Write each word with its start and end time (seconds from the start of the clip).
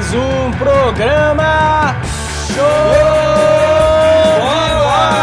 mais 0.00 0.14
um 0.14 0.50
programa 0.52 1.94
Show 2.46 2.56
de 2.56 2.62
Bola! 4.78 5.20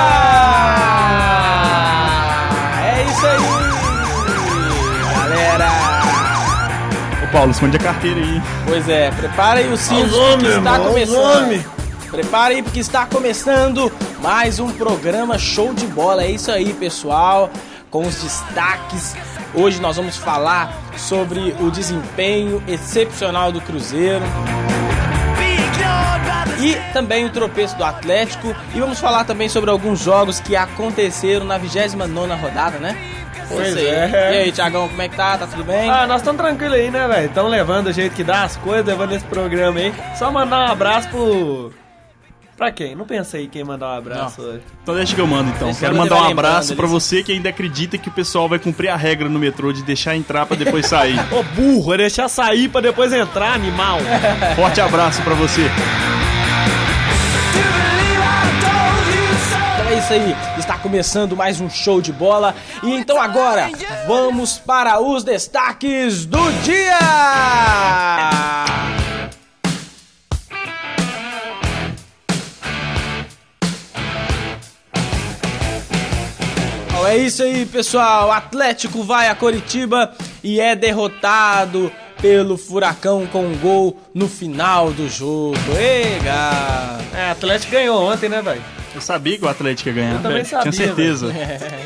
É 2.85 3.01
isso 3.09 3.25
aí, 3.25 3.41
galera! 5.15 5.65
Ô 7.23 7.27
Paulo, 7.31 7.49
esconde 7.49 7.77
a 7.77 7.79
carteira 7.79 8.19
aí. 8.19 8.39
Pois 8.67 8.87
é, 8.87 9.09
prepara 9.09 9.61
aí 9.61 9.73
o 9.73 9.77
cinto 9.77 10.03
Aos 10.03 10.11
que 10.11 10.17
homens, 10.19 10.57
está 10.57 10.73
irmão, 10.75 10.89
começando. 10.89 11.65
aí 12.53 12.61
porque 12.61 12.79
está 12.79 13.07
começando 13.07 13.91
mais 14.21 14.59
um 14.59 14.69
programa 14.71 15.39
Show 15.39 15.73
de 15.73 15.87
Bola. 15.87 16.23
É 16.23 16.29
isso 16.29 16.51
aí, 16.51 16.71
pessoal, 16.73 17.49
com 17.89 18.05
os 18.05 18.21
destaques. 18.21 19.15
Hoje 19.53 19.81
nós 19.81 19.95
vamos 19.95 20.17
falar 20.17 20.73
sobre 20.97 21.55
o 21.59 21.71
desempenho 21.71 22.61
excepcional 22.67 23.51
do 23.51 23.61
Cruzeiro. 23.61 24.23
E 26.59 26.75
também 26.91 27.25
o 27.25 27.29
tropeço 27.29 27.77
do 27.77 27.83
Atlético. 27.83 28.55
E 28.73 28.79
vamos 28.79 28.99
falar 28.99 29.23
também 29.23 29.47
sobre 29.47 29.69
alguns 29.69 29.99
jogos 29.99 30.39
que 30.39 30.55
aconteceram 30.55 31.45
na 31.45 31.57
29 31.57 32.33
rodada, 32.33 32.79
né? 32.79 32.97
Pois 33.47 33.69
Isso 33.69 33.77
aí. 33.77 33.85
é. 33.85 34.31
E 34.33 34.37
aí, 34.43 34.51
Tiagão, 34.51 34.89
como 34.89 35.01
é 35.01 35.07
que 35.07 35.15
tá? 35.15 35.37
Tá 35.37 35.47
tudo 35.47 35.63
bem? 35.63 35.89
Ah, 35.89 36.05
nós 36.05 36.17
estamos 36.21 36.41
tranquilos 36.41 36.77
aí, 36.77 36.91
né, 36.91 37.07
velho? 37.07 37.27
Estamos 37.27 37.51
levando 37.51 37.87
o 37.87 37.93
jeito 37.93 38.13
que 38.15 38.23
dá 38.23 38.43
as 38.43 38.57
coisas, 38.57 38.85
levando 38.85 39.13
esse 39.13 39.25
programa 39.25 39.79
aí. 39.79 39.93
Só 40.17 40.31
mandar 40.31 40.67
um 40.67 40.71
abraço 40.71 41.07
pro. 41.09 41.71
Pra 42.57 42.71
quem? 42.71 42.95
Não 42.95 43.05
pensei 43.05 43.47
quem 43.47 43.63
mandar 43.63 43.93
um 43.93 43.97
abraço 43.99 44.41
hoje. 44.41 44.61
Então 44.81 44.95
deixa 44.95 45.13
que 45.13 45.21
eu 45.21 45.27
mando 45.27 45.51
então. 45.51 45.67
Deixa 45.67 45.79
Quero 45.81 45.95
mandar 45.95 46.23
um 46.23 46.31
abraço 46.31 46.75
pra 46.75 46.85
eles- 46.85 46.91
você 46.91 47.21
que 47.21 47.31
ainda 47.31 47.49
acredita 47.49 47.99
que 47.99 48.09
o 48.09 48.11
pessoal 48.11 48.49
vai 48.49 48.57
cumprir 48.57 48.89
a 48.89 48.95
regra 48.95 49.29
no 49.29 49.37
metrô 49.37 49.71
de 49.71 49.83
deixar 49.83 50.15
entrar 50.15 50.43
pra 50.47 50.57
depois 50.57 50.85
sair. 50.89 51.19
Ô 51.31 51.43
burro, 51.43 51.93
é 51.93 51.97
deixar 51.97 52.27
sair 52.27 52.67
pra 52.67 52.81
depois 52.81 53.13
entrar, 53.13 53.53
animal. 53.53 53.99
Forte 54.57 54.81
abraço 54.81 55.21
pra 55.21 55.35
você. 55.35 55.69
Então 59.75 59.87
é 59.89 59.99
isso 59.99 60.13
aí, 60.13 60.35
está 60.57 60.77
começando 60.79 61.37
mais 61.37 61.61
um 61.61 61.69
show 61.69 62.01
de 62.01 62.11
bola. 62.11 62.55
E 62.81 62.91
então 62.91 63.21
agora, 63.21 63.69
vamos 64.07 64.57
para 64.57 64.99
os 64.99 65.23
destaques 65.23 66.25
do 66.25 66.39
dia! 66.63 66.97
É 77.07 77.17
isso 77.17 77.43
aí, 77.43 77.65
pessoal. 77.65 78.31
Atlético 78.31 79.03
vai 79.03 79.29
a 79.29 79.35
Coritiba 79.35 80.13
e 80.43 80.59
é 80.59 80.75
derrotado 80.75 81.91
pelo 82.21 82.57
Furacão 82.57 83.25
com 83.27 83.45
um 83.45 83.57
gol 83.57 83.97
no 84.13 84.27
final 84.27 84.91
do 84.91 85.07
jogo. 85.07 85.57
Ega! 85.77 86.99
É, 87.15 87.31
Atlético 87.31 87.71
ganhou 87.71 88.01
ontem, 88.01 88.27
né, 88.27 88.41
velho? 88.41 88.61
Eu 88.97 89.01
sabia 89.01 89.37
que 89.37 89.45
o 89.45 89.47
Atlético 89.47 89.89
ia 89.89 89.95
ganhar. 89.95 90.13
Eu 90.15 90.21
também 90.23 90.43
sabia, 90.43 90.71
Tinha 90.71 90.87
certeza. 90.87 91.31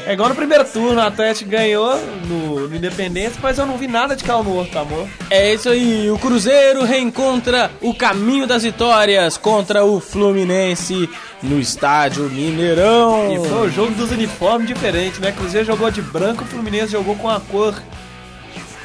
É 0.05 0.13
igual 0.13 0.29
no 0.29 0.35
primeiro 0.35 0.63
turno, 0.63 0.95
o 1.01 1.03
Atlético 1.03 1.49
ganhou 1.49 1.99
no, 2.25 2.69
no 2.69 2.75
Independência, 2.75 3.37
mas 3.43 3.57
eu 3.57 3.65
não 3.65 3.77
vi 3.77 3.85
nada 3.85 4.15
de 4.15 4.23
cal 4.23 4.41
no 4.41 4.55
outro, 4.55 4.79
amor. 4.79 5.09
É 5.29 5.53
isso 5.53 5.67
aí, 5.67 6.09
o 6.09 6.17
Cruzeiro 6.17 6.85
reencontra 6.85 7.69
o 7.81 7.93
caminho 7.93 8.47
das 8.47 8.63
vitórias 8.63 9.35
contra 9.35 9.83
o 9.83 9.99
Fluminense 9.99 11.09
no 11.43 11.59
estádio 11.59 12.29
Mineirão. 12.29 13.33
E 13.33 13.49
foi 13.49 13.67
o 13.67 13.69
jogo 13.69 13.91
dos 13.91 14.09
uniformes 14.09 14.65
diferentes, 14.65 15.19
né? 15.19 15.33
Cruzeiro 15.33 15.67
jogou 15.67 15.91
de 15.91 16.01
branco, 16.01 16.45
o 16.45 16.47
Fluminense 16.47 16.93
jogou 16.93 17.17
com 17.17 17.29
a 17.29 17.41
cor. 17.41 17.75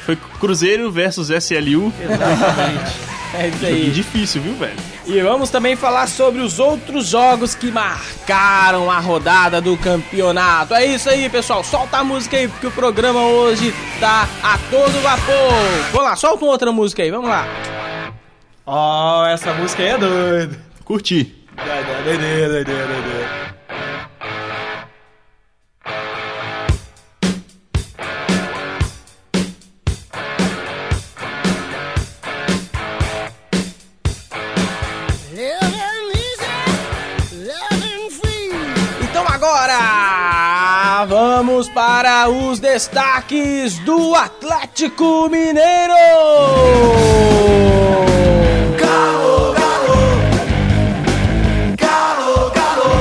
Foi 0.05 0.17
Cruzeiro 0.37 0.91
versus 0.91 1.29
SLU. 1.29 1.93
Exatamente. 1.97 3.16
É 3.37 3.47
isso 3.49 3.65
aí. 3.65 3.91
difícil, 3.91 4.41
viu, 4.41 4.55
velho? 4.55 4.75
E 5.05 5.21
vamos 5.21 5.49
também 5.51 5.75
falar 5.75 6.07
sobre 6.07 6.41
os 6.41 6.59
outros 6.59 7.07
jogos 7.07 7.53
que 7.53 7.71
marcaram 7.71 8.89
a 8.89 8.99
rodada 8.99 9.61
do 9.61 9.77
campeonato. 9.77 10.73
É 10.73 10.85
isso 10.85 11.07
aí, 11.09 11.29
pessoal. 11.29 11.63
Solta 11.63 11.99
a 11.99 12.03
música 12.03 12.35
aí, 12.35 12.47
porque 12.47 12.67
o 12.67 12.71
programa 12.71 13.21
hoje 13.21 13.73
tá 13.99 14.27
a 14.41 14.57
todo 14.71 15.01
vapor. 15.01 15.53
Vamos 15.91 16.09
lá, 16.09 16.15
solta 16.15 16.43
uma 16.43 16.51
outra 16.51 16.71
música 16.71 17.03
aí, 17.03 17.11
vamos 17.11 17.29
lá. 17.29 17.45
Ó, 18.65 19.25
essa 19.27 19.53
música 19.53 19.83
aí 19.83 19.89
é 19.89 19.97
doida. 19.97 20.59
Curti. 20.83 21.35
Doideira, 21.55 22.49
doideira, 22.49 22.87
doideira. 22.87 23.36
Agora 39.47 41.05
vamos 41.07 41.69
para 41.69 42.27
os 42.29 42.59
destaques 42.59 43.79
do 43.79 44.13
Atlético 44.13 45.29
Mineiro. 45.29 45.93
Galo, 48.77 49.53
galo, 49.53 49.95
galo, 51.77 52.51
galo, 52.51 52.97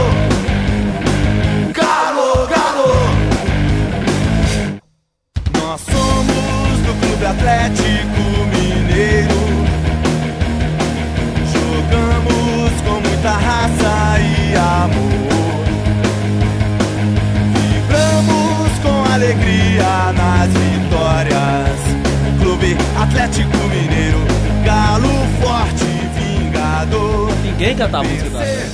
galo, 1.73 2.47
galo. 2.47 2.91
Nós 5.53 5.81
somos 5.81 6.79
do 6.87 6.95
Clube 7.01 7.27
Atlético 7.27 8.23
Mineiro. 8.55 9.41
Jogamos 11.53 12.73
com 12.83 13.01
muita 13.01 13.31
raça 13.31 14.21
e 14.21 14.57
amor. 14.57 15.16
Alegria 19.77 20.13
nas 20.13 20.49
vitórias. 20.49 21.79
Clube 22.41 22.77
Atlético 22.99 23.57
Mineiro, 23.69 24.19
galo 24.65 25.09
forte, 25.41 25.85
vingador. 26.15 27.31
Ninguém 27.45 27.77
canta 27.77 27.99
a 27.99 28.03
música 28.03 28.31
vencer. 28.31 28.67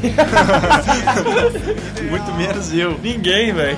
Muito 2.10 2.32
menos 2.32 2.72
eu. 2.72 2.98
Ninguém, 3.02 3.52
velho. 3.52 3.76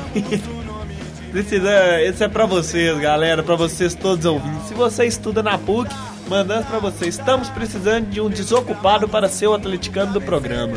Precisa, 1.33 2.01
esse 2.03 2.23
é 2.23 2.29
pra 2.29 2.47
vocês, 2.47 2.97
galera, 2.99 3.43
pra 3.43 3.57
vocês 3.57 3.93
todos 3.95 4.25
ouvindo. 4.25 4.63
Se 4.69 4.75
você 4.75 5.05
estuda 5.07 5.43
na 5.43 5.59
PUC, 5.59 5.93
mandando 6.29 6.65
pra 6.67 6.79
vocês. 6.79 7.19
Estamos 7.19 7.49
precisando 7.49 8.09
de 8.09 8.21
um 8.21 8.29
desocupado 8.29 9.09
para 9.09 9.29
ser 9.29 9.49
o 9.49 9.55
atleticano 9.55 10.13
do 10.13 10.21
programa. 10.21 10.77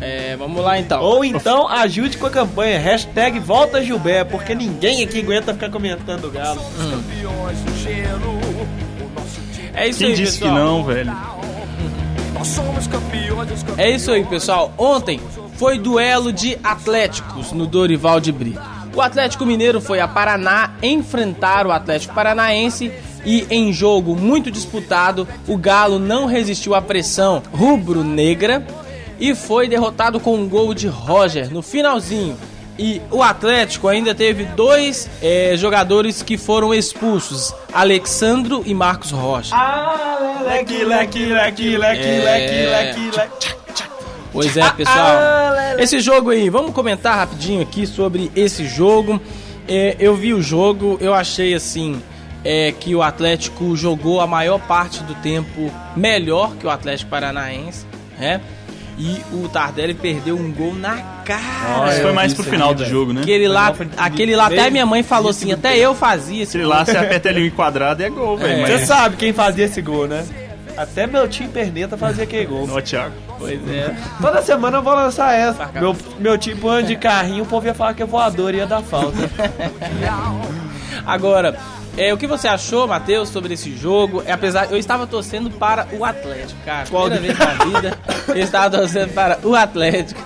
É, 0.00 0.34
vamos 0.36 0.62
lá 0.62 0.78
então. 0.78 1.02
Ou 1.02 1.24
então 1.24 1.68
ajude 1.68 2.16
com 2.16 2.26
a 2.26 2.30
campanha, 2.30 2.78
hashtag 2.78 3.38
Volta 3.38 3.84
Gilber, 3.84 4.24
porque 4.26 4.54
ninguém 4.54 5.04
aqui 5.04 5.20
aguenta 5.20 5.52
ficar 5.52 5.70
comentando 5.70 6.24
o 6.24 6.30
galo. 6.30 6.60
Time. 9.52 9.70
É 9.74 9.88
isso 9.88 9.98
Quem 9.98 10.08
aí, 10.08 10.14
disse 10.14 10.38
que 10.38 10.44
pessoal. 10.44 10.58
não, 10.58 10.84
velho? 10.84 11.12
É 13.76 13.90
isso 13.90 14.10
aí, 14.10 14.24
pessoal. 14.24 14.72
Ontem 14.78 15.20
foi 15.54 15.78
duelo 15.78 16.32
de 16.32 16.58
Atléticos 16.64 17.52
no 17.52 17.66
Dorival 17.66 18.18
de 18.20 18.32
Brito. 18.32 18.60
O 18.94 19.00
Atlético 19.02 19.46
Mineiro 19.46 19.80
foi 19.80 20.00
a 20.00 20.08
Paraná 20.08 20.72
enfrentar 20.82 21.66
o 21.66 21.72
Atlético 21.72 22.14
Paranaense 22.14 22.90
e 23.24 23.46
em 23.50 23.72
jogo 23.72 24.16
muito 24.16 24.50
disputado, 24.50 25.28
o 25.46 25.56
Galo 25.56 25.98
não 25.98 26.24
resistiu 26.26 26.74
à 26.74 26.80
pressão 26.80 27.42
rubro-negra 27.52 28.66
e 29.20 29.34
foi 29.34 29.68
derrotado 29.68 30.18
com 30.18 30.34
um 30.34 30.48
gol 30.48 30.72
de 30.74 30.88
Roger 30.88 31.52
no 31.52 31.62
finalzinho. 31.62 32.36
E 32.78 33.02
o 33.10 33.22
Atlético 33.22 33.88
ainda 33.88 34.14
teve 34.14 34.44
dois 34.44 35.08
eh, 35.22 35.52
jogadores 35.54 36.22
que 36.22 36.38
foram 36.38 36.72
expulsos, 36.72 37.54
Alexandro 37.72 38.62
e 38.64 38.72
Marcos 38.72 39.10
Rocha. 39.10 39.54
Ah, 39.54 40.40
leque, 40.46 40.82
leque, 40.82 41.26
leque, 41.26 41.76
leque, 41.76 42.02
É. 42.02 42.20
leque, 42.24 43.00
leque, 43.04 43.16
leque. 43.18 43.54
Pois 44.32 44.56
é, 44.56 44.70
pessoal. 44.70 45.18
Esse 45.78 46.00
jogo 46.00 46.30
aí, 46.30 46.48
vamos 46.48 46.72
comentar 46.72 47.16
rapidinho 47.18 47.60
aqui 47.60 47.86
sobre 47.86 48.30
esse 48.34 48.64
jogo. 48.66 49.20
É, 49.68 49.96
eu 49.98 50.14
vi 50.16 50.32
o 50.32 50.40
jogo, 50.40 50.96
eu 51.00 51.12
achei 51.12 51.52
assim 51.52 52.00
é, 52.44 52.72
que 52.72 52.94
o 52.94 53.02
Atlético 53.02 53.76
jogou 53.76 54.20
a 54.20 54.26
maior 54.26 54.58
parte 54.58 55.02
do 55.02 55.14
tempo 55.16 55.70
melhor 55.94 56.54
que 56.56 56.66
o 56.66 56.70
Atlético 56.70 57.10
Paranaense, 57.10 57.84
né? 58.18 58.40
E 59.00 59.22
o 59.32 59.48
Tardelli 59.48 59.94
perdeu 59.94 60.36
um 60.36 60.52
gol 60.52 60.74
na 60.74 60.98
cara. 61.24 61.90
Isso 61.90 62.02
foi 62.02 62.12
mais 62.12 62.34
pro 62.34 62.42
isso 62.42 62.50
final 62.50 62.68
aí, 62.68 62.74
do 62.74 62.84
jogo, 62.84 63.14
né? 63.14 63.22
Aquele 63.22 63.48
lá, 63.48 63.74
aquele 63.96 64.36
lá 64.36 64.46
até 64.46 64.68
minha 64.68 64.84
mãe 64.84 65.02
falou 65.02 65.30
assim, 65.30 65.50
até 65.52 65.78
eu 65.78 65.94
fazia 65.94 66.42
esse 66.42 66.52
Sei 66.52 66.60
gol. 66.60 66.70
lá, 66.70 66.84
você 66.84 66.98
aperta 66.98 67.30
ali 67.30 67.48
um 67.48 67.50
quadrado 67.50 68.02
é 68.02 68.10
gol, 68.10 68.36
velho. 68.36 68.62
É. 68.62 68.66
Você 68.66 68.72
Mas... 68.72 68.82
sabe 68.82 69.16
quem 69.16 69.32
fazia 69.32 69.64
esse 69.64 69.80
gol, 69.80 70.06
né? 70.06 70.22
Até 70.76 71.06
meu 71.06 71.26
tio 71.26 71.48
Perneta 71.48 71.96
fazia 71.96 72.24
aquele 72.24 72.44
gol. 72.44 72.68
Ó, 72.70 72.80
Thiago. 72.82 73.14
Pois 73.38 73.58
é. 73.70 73.96
Toda 74.20 74.42
semana 74.42 74.76
eu 74.78 74.82
vou 74.82 74.94
lançar 74.94 75.32
essa. 75.32 75.70
Meu, 75.72 75.96
meu 76.18 76.36
tipo 76.36 76.68
anda 76.68 76.82
de 76.82 76.96
carrinho, 76.96 77.44
o 77.44 77.46
povo 77.46 77.66
ia 77.66 77.74
falar 77.74 77.94
que 77.94 78.02
é 78.02 78.06
voador 78.06 78.52
e 78.52 78.58
ia 78.58 78.66
dar 78.66 78.82
falta. 78.82 79.16
Agora, 81.06 81.56
É, 81.96 82.14
o 82.14 82.16
que 82.16 82.26
você 82.26 82.48
achou, 82.48 82.86
Matheus, 82.86 83.28
sobre 83.28 83.54
esse 83.54 83.76
jogo? 83.76 84.22
É, 84.24 84.32
apesar, 84.32 84.70
eu 84.70 84.78
estava 84.78 85.06
torcendo 85.06 85.50
para 85.50 85.86
o 85.92 86.04
Atlético, 86.04 86.58
cara. 86.64 86.86
Qual 86.88 87.10
Primeira 87.10 87.34
vez 87.34 87.58
na 87.58 87.64
vida, 87.64 87.98
eu 88.28 88.36
estava 88.36 88.78
torcendo 88.78 89.12
para 89.12 89.38
o 89.42 89.54
Atlético. 89.54 90.20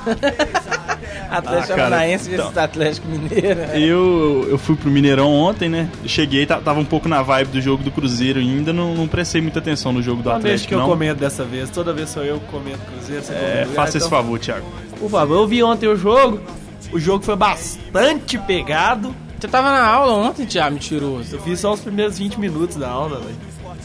Atlético 1.30 1.72
Ah, 1.72 1.76
Paranaense 1.76 2.26
então. 2.30 2.44
versus 2.44 2.58
Atlético 2.58 3.08
Mineiro. 3.08 3.60
né? 3.60 3.80
Eu, 3.80 4.46
eu 4.48 4.58
fui 4.58 4.76
pro 4.76 4.88
Mineirão 4.90 5.32
ontem, 5.32 5.68
né? 5.68 5.88
Cheguei, 6.06 6.46
ta- 6.46 6.60
tava 6.60 6.78
um 6.78 6.84
pouco 6.84 7.08
na 7.08 7.22
vibe 7.22 7.48
do 7.48 7.60
jogo 7.60 7.82
do 7.82 7.90
Cruzeiro 7.90 8.38
ainda, 8.38 8.72
não, 8.72 8.94
não 8.94 9.08
prestei 9.08 9.40
muita 9.40 9.58
atenção 9.58 9.92
no 9.92 10.00
jogo 10.02 10.22
do 10.22 10.28
Não 10.28 10.36
Atlético, 10.36 10.68
que 10.68 10.74
eu 10.74 10.78
não. 10.78 10.86
comento 10.86 11.18
dessa 11.18 11.44
vez. 11.44 11.70
Toda 11.70 11.92
vez 11.92 12.10
sou 12.10 12.22
eu 12.24 12.38
que 12.38 12.46
comento 12.46 12.78
Cruzeiro. 12.92 13.22
Você 13.24 13.32
É, 13.32 13.66
faça 13.74 13.96
esse 13.96 14.06
então, 14.06 14.10
favor, 14.10 14.38
Thiago. 14.38 14.66
Por 15.00 15.10
favor, 15.10 15.34
eu 15.38 15.46
vi 15.46 15.62
ontem 15.62 15.88
o 15.88 15.96
jogo. 15.96 16.40
O 16.92 17.00
jogo 17.00 17.24
foi 17.24 17.34
bastante 17.34 18.38
pegado. 18.38 19.12
Você 19.44 19.48
tava 19.48 19.70
na 19.70 19.84
aula 19.86 20.14
ontem, 20.14 20.46
Thiago, 20.46 20.72
mentiroso. 20.72 21.36
Eu 21.36 21.40
vi 21.42 21.54
só 21.54 21.74
os 21.74 21.80
primeiros 21.80 22.18
20 22.18 22.40
minutos 22.40 22.76
da 22.76 22.88
aula, 22.88 23.20
velho. 23.20 23.36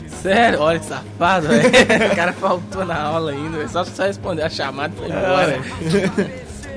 Sério? 0.08 0.62
Olha 0.62 0.80
que 0.80 0.86
safado, 0.86 1.50
velho. 1.50 1.70
O 2.14 2.16
cara 2.16 2.32
faltou 2.32 2.86
na 2.86 2.98
aula 2.98 3.32
ainda, 3.32 3.58
velho. 3.58 3.68
Só 3.68 3.84
só 3.84 4.04
responder 4.04 4.44
a 4.44 4.50
chamada 4.50 4.94
e 4.96 4.98
foi 4.98 5.08
embora. 5.08 5.62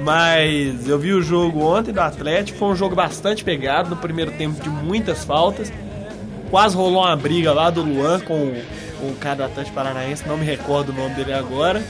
Mas 0.03 0.89
eu 0.89 0.99
vi 0.99 1.13
o 1.13 1.23
jogo 1.23 1.61
ontem 1.61 1.93
do 1.93 2.01
Atlético, 2.01 2.59
foi 2.59 2.69
um 2.71 2.75
jogo 2.75 2.97
bastante 2.97 3.45
pegado, 3.45 3.89
no 3.89 3.97
primeiro 3.97 4.33
tempo 4.33 4.61
de 4.61 4.69
muitas 4.69 5.25
faltas. 5.25 5.73
Quase 6.51 6.75
rolou 6.75 7.05
uma 7.05 7.15
briga 7.15 7.53
lá 7.53 7.71
do 7.71 7.85
Luan 7.85 8.19
com 8.19 8.35
o, 8.35 8.63
com 8.99 9.11
o 9.11 9.15
cara 9.15 9.37
do 9.37 9.45
Atlético 9.45 9.77
Paranaense, 9.77 10.27
não 10.27 10.37
me 10.37 10.45
recordo 10.45 10.89
o 10.89 10.93
nome 10.93 11.15
dele 11.15 11.35
agora. 11.35 11.81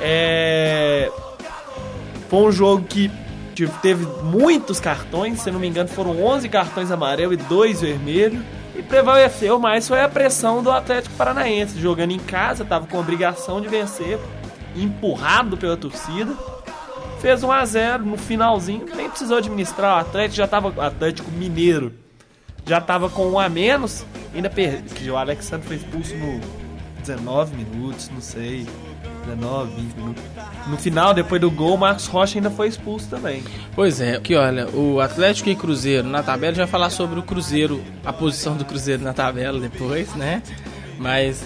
É... 0.00 1.12
Foi 2.28 2.40
um 2.40 2.50
jogo 2.50 2.82
que 2.82 3.08
teve 3.82 4.04
muitos 4.22 4.78
cartões, 4.78 5.40
se 5.40 5.50
não 5.50 5.58
me 5.58 5.66
engano 5.66 5.88
foram 5.88 6.22
11 6.22 6.48
cartões 6.48 6.90
amarelos 6.90 7.34
e 7.34 7.36
2 7.36 7.80
vermelhos. 7.80 8.42
E 8.74 8.82
prevaleceu 8.82 9.58
mais 9.58 9.88
foi 9.88 10.02
a 10.02 10.08
pressão 10.08 10.62
do 10.62 10.70
Atlético 10.70 11.14
Paranaense, 11.14 11.80
jogando 11.80 12.10
em 12.10 12.18
casa, 12.18 12.64
tava 12.64 12.86
com 12.86 12.98
obrigação 12.98 13.60
de 13.60 13.68
vencer, 13.68 14.18
empurrado 14.76 15.56
pela 15.56 15.76
torcida. 15.76 16.34
Fez 17.20 17.42
1 17.42 17.50
a 17.50 17.64
0 17.64 18.04
no 18.04 18.18
finalzinho, 18.18 18.84
nem 18.94 19.08
precisou 19.08 19.38
administrar, 19.38 19.96
o 19.96 20.00
Atlético 20.00 20.36
já 20.36 20.46
tava, 20.46 20.68
o 20.68 20.80
Atlético 20.82 21.30
Mineiro 21.30 21.94
já 22.66 22.80
tava 22.80 23.08
com 23.08 23.26
um 23.30 23.38
a 23.38 23.48
menos, 23.48 24.04
ainda 24.34 24.50
perdeu, 24.50 24.94
que 24.94 25.10
o 25.10 25.16
Alexandre 25.16 25.66
foi 25.66 25.76
expulso 25.76 26.14
no 26.14 26.40
19 27.00 27.56
minutos, 27.56 28.10
não 28.10 28.20
sei, 28.20 28.66
19, 29.26 29.74
20 29.74 29.94
minutos. 29.94 30.22
No 30.66 30.76
final, 30.76 31.14
depois 31.14 31.40
do 31.40 31.50
gol, 31.50 31.74
o 31.74 31.78
Marcos 31.78 32.06
Rocha 32.06 32.38
ainda 32.38 32.50
foi 32.50 32.68
expulso 32.68 33.08
também. 33.08 33.42
Pois 33.74 34.00
é, 34.00 34.16
aqui 34.16 34.34
olha, 34.34 34.68
o 34.68 35.00
Atlético 35.00 35.48
e 35.48 35.54
Cruzeiro 35.54 36.08
na 36.08 36.22
tabela, 36.22 36.52
a 36.52 36.54
gente 36.54 36.58
vai 36.58 36.66
falar 36.66 36.90
sobre 36.90 37.18
o 37.18 37.22
Cruzeiro, 37.22 37.82
a 38.04 38.12
posição 38.12 38.56
do 38.56 38.64
Cruzeiro 38.64 39.02
na 39.02 39.12
tabela 39.12 39.60
depois, 39.60 40.14
né? 40.14 40.42
Mas. 40.98 41.44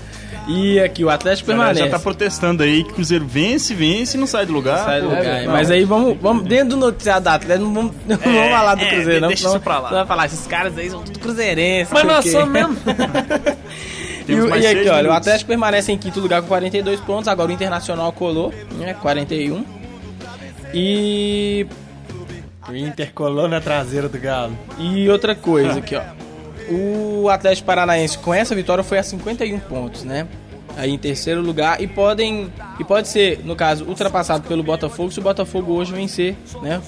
E 0.49 0.81
aqui, 0.81 1.05
o 1.05 1.11
Atlético 1.11 1.49
permanece. 1.49 1.81
já 1.81 1.91
tá 1.91 1.99
protestando 1.99 2.63
aí 2.63 2.83
que 2.83 2.93
o 2.93 2.95
Cruzeiro 2.95 3.27
vence, 3.27 3.75
vence 3.75 4.17
e 4.17 4.21
não 4.21 4.27
sai 4.27 4.47
do 4.47 4.53
lugar. 4.53 4.85
Sai 4.85 5.01
do 5.01 5.09
lugar. 5.09 5.45
não. 5.45 5.53
Mas 5.53 5.71
aí 5.71 5.85
vamos, 5.85 6.17
vamos 6.21 6.45
dentro 6.45 6.71
do 6.71 6.77
noticiário 6.77 7.23
da 7.23 7.35
Atlético, 7.35 7.67
não 7.67 7.75
vamos, 7.75 7.93
não 8.07 8.17
vamos 8.17 8.51
falar 8.51 8.75
do 8.75 8.83
é, 8.83 8.89
Cruzeiro, 8.89 9.21
não. 9.21 9.29
deixa 9.29 9.43
senão 9.43 9.57
isso 9.57 9.65
pra 9.65 9.79
lá. 9.81 9.91
Vai 9.91 10.07
falar, 10.07 10.27
esses 10.27 10.47
caras 10.47 10.79
aí 10.79 10.89
são 10.89 11.03
tudo 11.03 11.19
cruzeirenses. 11.19 11.93
Mas 11.93 12.05
nós 12.05 12.31
somos 12.31 12.49
mesmo. 12.49 12.77
E, 14.21 14.25
Temos 14.25 14.49
mais 14.49 14.65
e 14.65 14.67
aqui, 14.67 14.89
olha, 14.89 15.11
o. 15.11 15.13
Atlético 15.13 15.49
permanece 15.49 15.93
em 15.93 15.99
quinto 15.99 16.21
lugar 16.21 16.43
com 16.43 16.49
42 16.49 17.01
pontos, 17.01 17.29
agora 17.29 17.51
o 17.51 17.53
Internacional 17.53 18.13
colou, 18.13 18.53
né, 18.79 18.95
41. 18.95 19.65
E 20.73 21.67
O 22.69 22.75
Inter 22.77 23.13
colou 23.13 23.49
na 23.49 23.61
traseira 23.61 24.09
do 24.09 24.19
Galo. 24.19 24.57
E 24.79 25.09
outra 25.09 25.35
coisa 25.35 25.79
aqui, 25.79 25.97
ó. 25.97 26.03
O 26.73 27.29
Atlético 27.29 27.67
Paranaense 27.67 28.19
com 28.19 28.33
essa 28.33 28.55
vitória 28.55 28.85
foi 28.85 28.99
a 28.99 29.03
51 29.03 29.59
pontos, 29.61 30.05
né? 30.05 30.29
Aí 30.77 30.93
em 30.93 30.99
terceiro 30.99 31.41
lugar 31.43 31.83
e 31.83 31.89
podem 31.89 32.53
e 32.79 32.85
pode 32.85 33.09
ser, 33.09 33.41
no 33.45 33.57
caso, 33.57 33.85
ultrapassado 33.85 34.47
pelo 34.47 34.63
Botafogo 34.63 35.11
se 35.11 35.19
o 35.19 35.23
Botafogo 35.23 35.73
hoje 35.73 35.93
vencer, 35.93 36.37
né? 36.63 36.81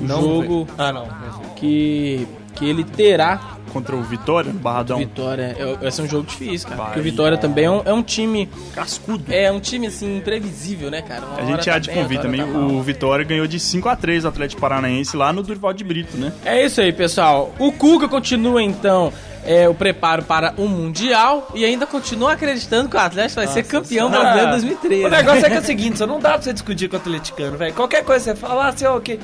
O 0.00 0.06
jogo 0.06 0.66
foi. 0.66 0.86
Ah, 0.86 0.92
não. 0.92 1.08
que 1.56 2.28
que 2.54 2.64
ele 2.68 2.84
terá 2.84 3.57
Contra 3.78 3.96
o 3.96 4.02
Vitória, 4.02 4.52
no 4.52 4.58
Barradão. 4.58 4.98
vitória. 4.98 5.56
É, 5.58 5.76
vai 5.76 5.90
ser 5.90 6.02
um 6.02 6.08
jogo 6.08 6.26
difícil, 6.26 6.68
cara. 6.68 6.76
Vai. 6.78 6.86
Porque 6.86 7.00
o 7.00 7.02
Vitória 7.02 7.38
também 7.38 7.64
é 7.64 7.70
um, 7.70 7.82
é 7.84 7.92
um 7.92 8.02
time 8.02 8.48
Cascudo. 8.74 9.24
é 9.32 9.50
um 9.50 9.60
time 9.60 9.86
assim 9.86 10.18
imprevisível, 10.18 10.90
né, 10.90 11.02
cara? 11.02 11.26
Uma 11.26 11.40
A 11.40 11.44
gente 11.44 11.64
tá 11.64 11.74
há 11.74 11.78
de 11.78 11.88
bem, 11.88 12.02
convir 12.02 12.20
também. 12.20 12.40
tá 12.40 12.46
o 12.46 12.82
Vitória 12.82 13.24
ganhou 13.24 13.46
de 13.46 13.58
5 13.58 13.88
a 13.88 13.96
3 13.96 14.24
o 14.24 14.28
Atlético 14.28 14.60
Paranaense 14.60 15.16
lá 15.16 15.32
no 15.32 15.42
Durval 15.42 15.72
de 15.72 15.84
Brito, 15.84 16.16
né? 16.16 16.32
É 16.44 16.64
isso 16.64 16.80
aí, 16.80 16.92
pessoal. 16.92 17.54
O 17.58 17.72
Cuca 17.72 18.08
continua 18.08 18.62
então 18.62 19.12
é, 19.44 19.68
o 19.68 19.74
preparo 19.74 20.22
para 20.22 20.52
o 20.56 20.68
Mundial 20.68 21.50
e 21.54 21.64
ainda 21.64 21.86
continua 21.86 22.32
acreditando 22.32 22.88
que 22.88 22.96
o 22.96 23.00
Atlético 23.00 23.40
vai 23.40 23.46
ser 23.48 23.62
campeão 23.64 24.10
brasileiro 24.10 24.48
em 24.48 24.50
2013. 24.50 25.04
O 25.04 25.08
negócio 25.08 25.46
é 25.46 25.50
que 25.50 25.56
é 25.56 25.60
o 25.60 25.64
seguinte, 25.64 25.98
só 25.98 26.06
não 26.06 26.20
dá 26.20 26.30
pra 26.30 26.42
você 26.42 26.52
discutir 26.52 26.88
com 26.88 26.96
o 26.96 26.98
atleticano, 26.98 27.56
velho. 27.56 27.74
Qualquer 27.74 28.04
coisa 28.04 28.24
você 28.24 28.36
fala, 28.36 28.68
ah, 28.68 28.94
o 28.94 29.00
quê. 29.00 29.18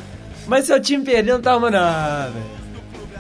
Mas 0.47 0.67
seu 0.67 0.81
time 0.81 1.05
perdendo, 1.05 1.43
tá, 1.43 1.59
mano, 1.59 1.77
ah, 1.77 2.31
velho. 2.33 2.54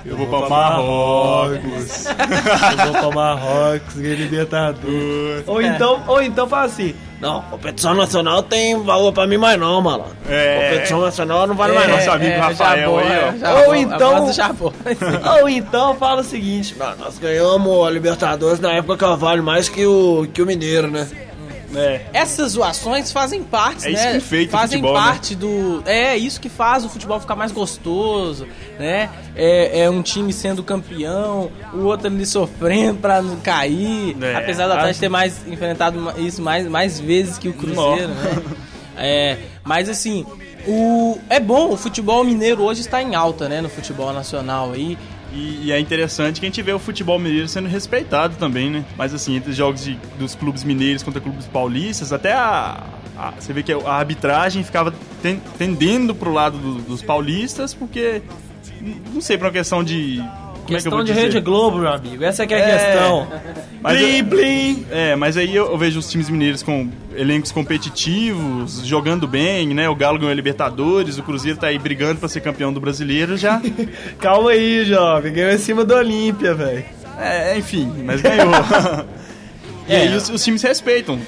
Eu 0.07 0.17
vou 0.19 0.27
pra 0.27 0.49
Marrocos. 0.49 2.07
Eu 2.07 2.93
vou 2.93 3.01
pra 3.01 3.11
Marrocos, 3.11 3.95
ganhei 3.97 4.17
Libertadores. 4.17 5.45
ou 5.47 5.63
então, 5.63 6.03
ou 6.07 6.23
então 6.23 6.47
fala 6.47 6.65
assim, 6.67 6.95
não, 7.21 7.41
competição 7.43 7.95
nacional 7.95 8.43
tem 8.43 8.83
valor 8.83 9.13
pra 9.13 9.27
mim 9.27 9.39
mais 9.39 9.59
não, 9.59 9.81
malandro. 9.81 10.15
É. 10.29 10.69
Competição 10.71 11.01
nacional 11.01 11.47
não 11.47 11.55
vale 11.55 11.73
É, 11.73 11.77
mais 11.77 11.89
não. 11.89 11.97
nosso 11.97 12.11
amigo 12.11 12.39
Rafael 12.39 12.99
aí, 12.99 13.07
ó. 13.07 13.39
Jabó, 13.39 13.61
Ou 13.69 13.75
então-. 13.75 14.27
Ou 15.41 15.49
então 15.49 15.95
fala 15.95 16.21
o 16.21 16.25
seguinte, 16.25 16.77
nós 16.99 17.19
ganhamos 17.19 17.87
a 17.87 17.91
Libertadores 17.91 18.61
na 18.61 18.73
época 18.75 19.09
que 19.09 19.17
vale 19.17 19.41
mais 19.41 19.69
que 19.71 19.87
o, 19.87 20.27
que 20.35 20.43
o 20.43 20.47
Mineiro, 20.47 20.91
né? 20.91 21.09
É. 21.77 22.07
Essas 22.13 22.53
zoações 22.53 23.11
fazem 23.13 23.43
parte, 23.43 23.87
É 23.87 23.91
né? 23.91 23.95
isso 23.95 24.09
que 24.11 24.17
enfeita 24.17 24.57
o 24.57 24.59
fazem 24.61 24.81
futebol, 24.81 25.01
né? 25.01 25.07
parte 25.09 25.35
do. 25.35 25.83
É 25.87 26.17
isso 26.17 26.41
que 26.41 26.49
faz 26.49 26.85
o 26.85 26.89
futebol 26.89 27.19
ficar 27.21 27.37
mais 27.37 27.53
gostoso, 27.53 28.47
né? 28.79 29.11
É, 29.37 29.81
é 29.83 29.91
um 29.91 30.03
time 30.03 30.33
sendo 30.33 30.63
campeão, 30.63 31.51
o 31.73 31.81
outro 31.85 32.07
ali 32.07 32.25
sofrendo 32.27 32.99
pra 33.01 33.21
não 33.23 33.37
cair. 33.37 34.17
É. 34.23 34.35
Apesar 34.37 34.67
do 34.67 34.73
Atlético 34.75 35.01
ter 35.01 35.09
mais 35.09 35.47
enfrentado 35.47 36.13
isso 36.19 36.41
mais, 36.43 36.67
mais 36.69 37.01
vezes 37.01 37.39
que 37.39 37.49
o 37.49 37.53
Cruzeiro, 37.55 38.09
né? 38.09 38.43
É, 38.97 39.39
mas 39.65 39.89
assim, 39.89 40.25
o 40.67 41.19
é 41.29 41.41
bom, 41.41 41.73
o 41.73 41.77
futebol 41.77 42.23
mineiro 42.25 42.63
hoje 42.63 42.81
está 42.81 43.03
em 43.03 43.15
alta, 43.15 43.49
né? 43.49 43.61
No 43.61 43.69
futebol 43.69 44.13
nacional 44.13 44.73
aí. 44.73 44.97
E, 45.35 45.67
e 45.67 45.73
é 45.73 45.81
interessante 45.81 46.39
que 46.39 46.47
a 46.47 46.49
gente 46.49 46.63
vê 46.63 46.73
o 46.73 46.79
futebol 46.79 47.19
mineiro 47.19 47.49
sendo 47.49 47.69
respeitado 47.69 48.37
também, 48.37 48.71
né? 48.71 48.85
Mas 48.97 49.13
assim, 49.13 49.35
entre 49.37 49.51
os 49.51 49.57
jogos 49.57 49.83
de- 49.83 49.99
dos 50.19 50.35
clubes 50.35 50.63
mineiros 50.63 51.03
contra 51.03 51.21
clubes 51.21 51.47
paulistas, 51.47 52.13
até 52.13 52.33
a. 52.33 52.85
a- 53.17 53.33
você 53.39 53.53
vê 53.53 53.63
que 53.63 53.73
a 53.73 53.93
arbitragem 53.93 54.63
ficava 54.63 54.95
ten- 55.23 55.41
tendendo 55.59 56.15
pro 56.15 56.33
lado 56.33 56.57
do- 56.59 56.75
dos 56.83 57.03
paulistas, 57.03 57.75
porque. 57.75 58.23
Não 59.13 59.21
sei, 59.21 59.37
por 59.37 59.47
uma 59.47 59.53
questão 59.53 59.83
de. 59.83 60.23
Como 60.65 60.77
é 60.77 60.81
que 60.81 60.85
Questão 60.85 61.05
de 61.05 61.13
dizer? 61.13 61.23
Rede 61.27 61.41
Globo, 61.41 61.79
meu 61.79 61.93
amigo. 61.93 62.25
Essa 62.25 62.47
que 62.47 62.55
é 62.55 62.57
a 62.57 62.69
É. 62.69 62.79
questão. 62.79 63.29
Mas 63.83 63.99
blim, 63.99 64.17
eu- 64.19 64.25
blim. 64.25 64.87
É, 64.91 65.15
mas 65.17 65.37
aí 65.37 65.55
eu, 65.55 65.67
eu 65.71 65.77
vejo 65.79 65.99
os 65.99 66.11
times 66.11 66.31
mineiros 66.31 66.63
com 66.63 66.89
elencos 67.15 67.53
competitivos, 67.53 68.81
jogando 68.85 69.27
bem, 69.29 69.69
né? 69.75 69.89
O 69.89 69.95
Galo 69.95 70.19
ganhou 70.19 70.33
a 70.33 70.35
Libertadores, 70.35 71.19
o 71.19 71.23
Cruzeiro 71.23 71.59
tá 71.59 71.67
aí 71.69 71.79
brigando 71.79 72.19
pra 72.19 72.29
ser 72.29 72.41
campeão 72.41 72.73
do 72.73 72.81
brasileiro 72.81 73.37
já. 73.37 73.61
Calma 74.19 74.51
aí, 74.53 74.85
jovem. 74.85 75.33
Ganhou 75.33 75.53
em 75.53 75.59
cima 75.59 75.85
do 75.85 75.95
Olímpia, 75.95 76.55
velho. 76.55 76.85
É, 77.21 77.57
enfim, 77.59 77.93
mas 78.05 78.21
ganhou. 78.23 78.51
e 79.89 79.93
É. 79.93 79.97
aí 80.03 80.15
os, 80.17 80.29
os 80.31 80.43
times 80.43 80.63
respeitam. 80.63 81.19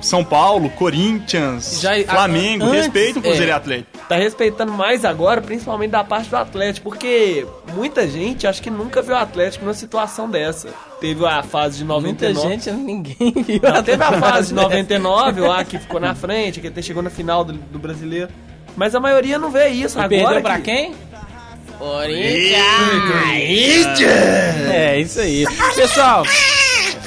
São 0.00 0.24
Paulo, 0.24 0.68
Corinthians, 0.70 1.80
Já- 1.80 1.92
Flamengo, 2.04 2.64
antes, 2.64 2.80
respeitam 2.86 3.20
o 3.20 3.22
Cruzeiro 3.22 3.46
é. 3.46 3.54
e 3.54 3.56
Atlético. 3.56 3.98
Tá 4.08 4.16
respeitando 4.16 4.72
mais 4.72 5.04
agora, 5.04 5.40
principalmente 5.40 5.90
da 5.92 6.02
parte 6.02 6.28
do 6.28 6.36
Atlético, 6.36 6.90
porque 6.90 7.46
muita 7.74 8.06
gente 8.08 8.46
acho 8.46 8.62
que 8.62 8.70
nunca 8.70 9.02
viu 9.02 9.14
o 9.14 9.18
Atlético 9.18 9.64
numa 9.64 9.74
situação 9.74 10.28
dessa. 10.30 10.68
Teve 11.00 11.24
a 11.26 11.42
fase 11.42 11.78
de 11.78 11.84
Muita 11.84 12.28
99. 12.28 12.48
gente, 12.48 12.70
ninguém 12.70 13.32
viu. 13.42 13.60
Não, 13.62 13.82
teve 13.82 14.02
a 14.02 14.12
fase 14.20 14.48
de 14.48 14.54
né? 14.54 14.62
99 14.62 15.40
lá 15.40 15.64
que 15.64 15.78
ficou 15.78 15.98
na 16.00 16.14
frente, 16.14 16.60
que 16.60 16.68
até 16.68 16.80
chegou 16.82 17.02
na 17.02 17.10
final 17.10 17.44
do, 17.44 17.52
do 17.54 17.78
brasileiro. 17.78 18.28
Mas 18.76 18.94
a 18.94 19.00
maioria 19.00 19.38
não 19.38 19.50
vê 19.50 19.68
isso. 19.68 19.98
E 19.98 20.00
agora 20.00 20.08
perdeu 20.24 20.42
pra 20.42 20.56
que- 20.56 20.62
quem? 20.62 20.94
Corinthians! 21.78 22.52
É, 24.70 24.98
isso 25.00 25.20
aí. 25.20 25.44
Pessoal, 25.74 26.22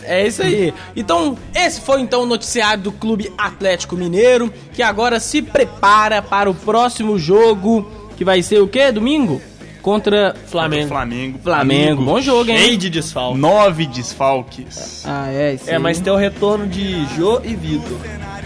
é 0.03 0.27
isso 0.27 0.41
aí. 0.43 0.73
Então, 0.95 1.37
esse 1.55 1.79
foi 1.81 2.01
então 2.01 2.23
o 2.23 2.25
noticiário 2.25 2.83
do 2.83 2.91
Clube 2.91 3.31
Atlético 3.37 3.95
Mineiro, 3.95 4.51
que 4.73 4.83
agora 4.83 5.19
se 5.19 5.41
prepara 5.41 6.21
para 6.21 6.49
o 6.49 6.53
próximo 6.53 7.17
jogo, 7.17 7.89
que 8.17 8.25
vai 8.25 8.43
ser 8.43 8.59
o 8.61 8.67
quê? 8.67 8.91
Domingo? 8.91 9.41
Contra 9.85 10.33
Flamengo. 10.47 10.87
Flamengo. 10.87 11.39
Flamengo. 11.43 12.03
Bom 12.05 12.19
jogo, 12.19 12.49
hein? 12.49 12.57
Cheio 12.57 12.75
de 12.77 12.89
desfalque. 12.89 13.37
Nove 13.37 13.85
desfalques. 13.85 15.03
Ah, 15.05 15.27
é, 15.31 15.53
isso 15.53 15.69
É, 15.69 15.77
mas 15.77 15.99
tem 15.99 16.11
o 16.11 16.15
retorno 16.15 16.65
de 16.65 17.05
Jô 17.15 17.39
e 17.43 17.55
Vitor. 17.55 17.95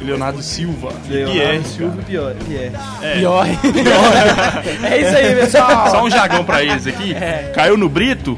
Leonardo 0.02 0.42
Silva. 0.44 0.90
Leonardo 1.08 1.40
Pierre, 1.40 1.64
Silva 1.64 2.02
Pior. 2.06 2.36
Pierre. 2.46 2.74
Pior. 3.20 3.46
é 4.84 5.00
isso 5.02 5.16
aí, 5.16 5.36
pessoal. 5.36 5.88
Só 5.92 6.04
um 6.04 6.10
jagão 6.10 6.44
pra 6.44 6.62
eles 6.62 6.86
aqui. 6.86 7.16
Caiu 7.56 7.78
no 7.78 7.88
Brito, 7.88 8.38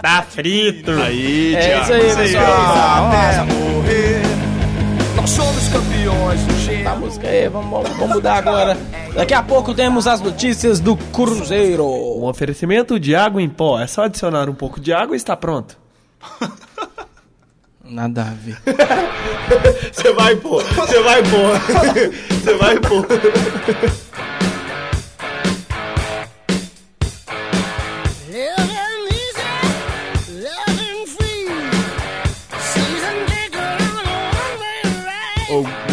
Tá 0.00 0.24
frito. 0.26 0.92
Aí, 0.92 1.54
É 1.54 1.60
Thiago. 1.60 1.82
isso 1.82 1.92
aí, 1.92 2.16
pessoal. 2.16 3.10
Morrer. 3.46 4.22
Nós 5.16 5.28
somos 5.28 5.68
campeões 5.68 6.40
do 6.44 6.54
a 6.90 6.96
música 6.96 7.28
aí, 7.28 7.48
vamos, 7.48 7.70
vamos- 7.70 7.98
vamos 7.98 8.14
mudar 8.16 8.34
agora. 8.36 8.76
Daqui 9.14 9.34
a 9.34 9.42
pouco 9.42 9.74
temos 9.74 10.06
as 10.06 10.20
notícias 10.20 10.78
do 10.80 10.96
Cruzeiro. 10.96 11.84
Um 11.86 12.24
oferecimento 12.24 12.98
de 12.98 13.14
água 13.14 13.40
em 13.42 13.48
pó. 13.48 13.78
É 13.80 13.86
só 13.86 14.04
adicionar 14.04 14.48
um 14.48 14.54
pouco 14.54 14.80
de 14.80 14.92
água 14.92 15.14
e 15.14 15.16
está 15.16 15.36
pronto. 15.36 15.76
Nada 17.84 18.22
a 18.22 18.24
ver. 18.34 18.56
Você 19.92 20.12
vai 20.12 20.36
pôr, 20.36 20.62
você 20.62 21.02
vai 21.02 21.22
pôr. 21.24 21.58
Você 22.38 22.54
vai 22.54 22.78
pôr. 22.78 23.04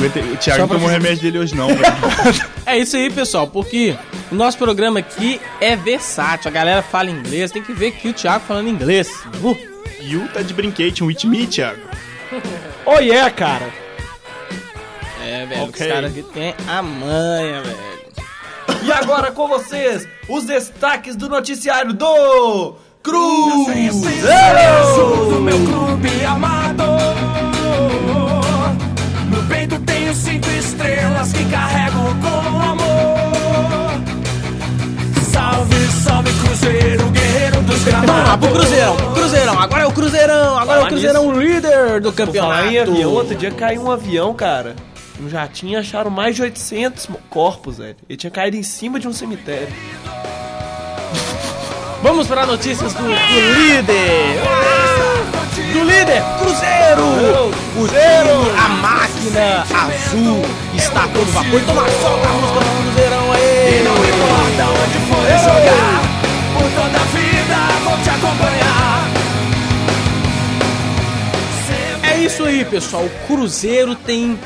O, 0.08 0.34
o 0.34 0.38
Thiago 0.38 0.62
não 0.62 0.68
tomou 0.68 0.84
você- 0.88 0.94
remédio 0.94 1.22
dele 1.24 1.40
hoje 1.40 1.56
não, 1.56 1.68
velho. 1.68 1.82
É 2.66 2.78
isso 2.78 2.98
aí, 2.98 3.10
pessoal, 3.10 3.48
porque 3.48 3.96
o 4.30 4.36
nosso 4.36 4.58
programa 4.58 5.00
aqui 5.00 5.40
é 5.62 5.76
versátil. 5.76 6.50
A 6.50 6.52
galera 6.52 6.82
fala 6.82 7.10
inglês, 7.10 7.50
tem 7.50 7.64
que 7.64 7.72
ver 7.72 7.88
aqui 7.88 8.10
o 8.10 8.14
Thiago 8.14 8.44
falando 8.46 8.68
inglês. 8.68 9.10
Uh, 9.42 9.56
You 10.02 10.28
tá 10.34 10.42
de 10.42 10.54
brinquedo 10.54 11.06
with 11.06 11.24
me, 11.26 11.48
Thiago. 11.48 11.80
Oh 12.86 13.00
yeah, 13.00 13.30
cara. 13.32 13.70
É, 15.26 15.46
velho, 15.46 15.64
Ok. 15.64 15.86
os 15.88 15.94
caras 15.94 16.12
aqui 16.12 16.24
tem 16.34 16.54
a 16.68 16.82
manha, 16.82 17.62
velho. 17.62 17.78
E 18.84 18.92
agora 18.92 19.32
com 19.32 19.48
vocês, 19.48 20.08
os 20.30 20.44
destaques 20.46 21.16
do 21.16 21.28
noticiário 21.30 21.94
do 21.94 22.76
Cruz. 23.02 23.96
do 25.30 25.42
meu 25.42 25.58
clube 25.66 26.26
amado. 26.26 26.84
Estrelas 30.68 31.32
que 31.32 31.46
carrego 31.46 31.98
com 32.22 32.62
amor. 32.62 33.18
Salve, 35.32 35.88
salve 36.04 36.32
Cruzeiro, 36.34 37.10
guerreiro 37.10 37.62
dos 37.62 37.84
Vamos 37.84 38.08
lá 38.08 38.16
gramados. 38.16 38.48
pro 38.48 38.58
Cruzeirão, 38.58 38.98
Cruzeirão, 39.14 39.60
agora 39.60 39.84
é 39.84 39.88
o 39.88 39.92
Cruzeirão, 39.92 40.58
agora 40.58 40.82
é 40.82 40.84
o 40.84 40.88
Cruzeirão 40.88 41.32
líder 41.40 42.02
do 42.02 42.12
campeonato. 42.12 42.68
em 42.68 42.80
avião, 42.80 43.12
outro 43.12 43.36
dia 43.36 43.52
caiu 43.52 43.84
um 43.84 43.92
avião, 43.92 44.34
cara. 44.34 44.76
Um 45.20 45.30
jatinho 45.30 45.80
acharam 45.80 46.12
mais 46.12 46.36
de 46.36 46.44
800 46.44 47.08
corpos, 47.30 47.78
velho. 47.80 47.96
Ele 48.08 48.18
tinha 48.18 48.30
caído 48.30 48.56
em 48.58 48.62
cima 48.64 49.00
de 49.00 49.08
um 49.08 49.14
cemitério. 49.14 49.68
Vamos 52.02 52.28
para 52.28 52.46
notícias 52.46 52.94
do, 52.94 53.04
do 53.04 53.10
líder. 53.10 54.40
Ah, 54.46 55.24
Do 55.74 55.84
líder, 55.84 56.24
Cruzeiro. 56.40 57.50
O 57.76 57.88
time, 57.88 58.52
a 58.58 58.70
máquina 58.70 59.66
azul 59.86 60.42
está 60.76 61.08
todo 61.08 61.26
vapor. 61.32 61.60
Então 61.60 61.76
solta 61.76 62.28
a 62.28 62.32
música 62.34 62.60
do 62.60 62.84
Cruzeirão 62.84 63.32
aí. 63.34 63.84
Não 63.84 63.96
importa 63.96 64.64
onde 64.84 65.00
for 65.08 65.26
jogar, 65.44 66.02
por 66.54 66.68
toda 66.72 66.98
a 66.98 67.06
vida 67.06 67.58
vou 67.84 67.98
te 68.04 68.10
acompanhar. 68.10 69.08
É 72.04 72.18
isso 72.20 72.44
aí, 72.44 72.64
pessoal. 72.66 73.04
O 73.04 73.10
Cruzeiro 73.28 73.96
tem 73.96 74.40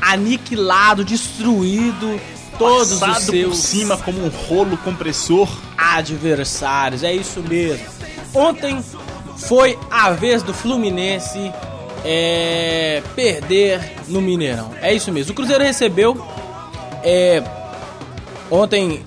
aniquilado, 0.00 1.04
destruído 1.04 2.20
todos 2.58 2.92
os 2.92 3.00
Passado 3.00 3.26
por 3.26 3.30
seus 3.32 3.58
cima 3.58 3.96
como 3.96 4.24
um 4.24 4.28
rolo 4.28 4.76
compressor. 4.78 5.48
Adversários. 5.98 7.02
É 7.02 7.12
isso 7.12 7.40
mesmo. 7.42 7.86
Ontem 8.34 8.82
foi 9.36 9.78
a 9.90 10.10
vez 10.10 10.42
do 10.42 10.52
Fluminense 10.52 11.52
é, 12.04 13.02
perder 13.14 13.80
no 14.08 14.20
Mineirão. 14.20 14.70
É 14.80 14.92
isso 14.92 15.12
mesmo. 15.12 15.32
O 15.32 15.34
Cruzeiro 15.34 15.62
recebeu 15.62 16.24
é, 17.02 17.42
ontem, 18.50 19.04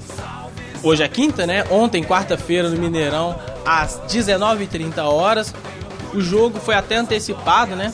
hoje 0.83 1.03
é 1.03 1.07
quinta, 1.07 1.45
né? 1.45 1.65
Ontem, 1.69 2.03
quarta-feira, 2.03 2.69
no 2.69 2.77
Mineirão, 2.77 3.36
às 3.65 4.00
19h30 4.07 5.03
horas. 5.03 5.53
O 6.13 6.19
jogo 6.19 6.60
foi 6.60 6.75
até 6.75 6.98
antecipado, 6.98 7.75
né? 7.75 7.93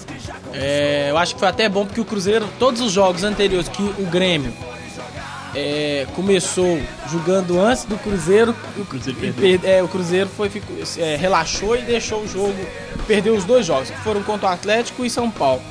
É, 0.54 1.08
eu 1.10 1.18
acho 1.18 1.36
que 1.36 1.40
foi 1.40 1.50
até 1.50 1.70
bom 1.70 1.86
porque 1.86 2.02
o 2.02 2.06
Cruzeiro, 2.06 2.48
todos 2.58 2.82
os 2.82 2.92
jogos 2.92 3.24
anteriores 3.24 3.70
que 3.70 3.84
o 3.84 4.06
Grêmio 4.08 4.52
é, 5.56 6.06
começou 6.16 6.80
jogando 7.12 7.60
antes 7.60 7.86
do 7.86 7.98
Cruzeiro, 7.98 8.56
o 8.78 8.86
Cruzeiro 8.86 9.20
perdeu. 9.20 9.60
per- 9.60 9.70
é, 9.70 9.82
o 9.84 9.88
Cruzeiro 9.88 10.30
foi, 10.36 10.50
ficou- 10.50 10.76
é, 10.98 11.16
relaxou 11.16 11.76
e 11.76 11.82
deixou 11.82 12.22
o 12.22 12.28
jogo, 12.28 12.56
perdeu 13.08 13.36
os 13.36 13.44
dois 13.46 13.66
jogos, 13.66 13.90
que 13.90 13.98
foram 14.02 14.22
contra 14.24 14.50
o 14.50 14.52
Atlético 14.52 15.04
e 15.06 15.10
São 15.10 15.30
Paulo. 15.32 15.62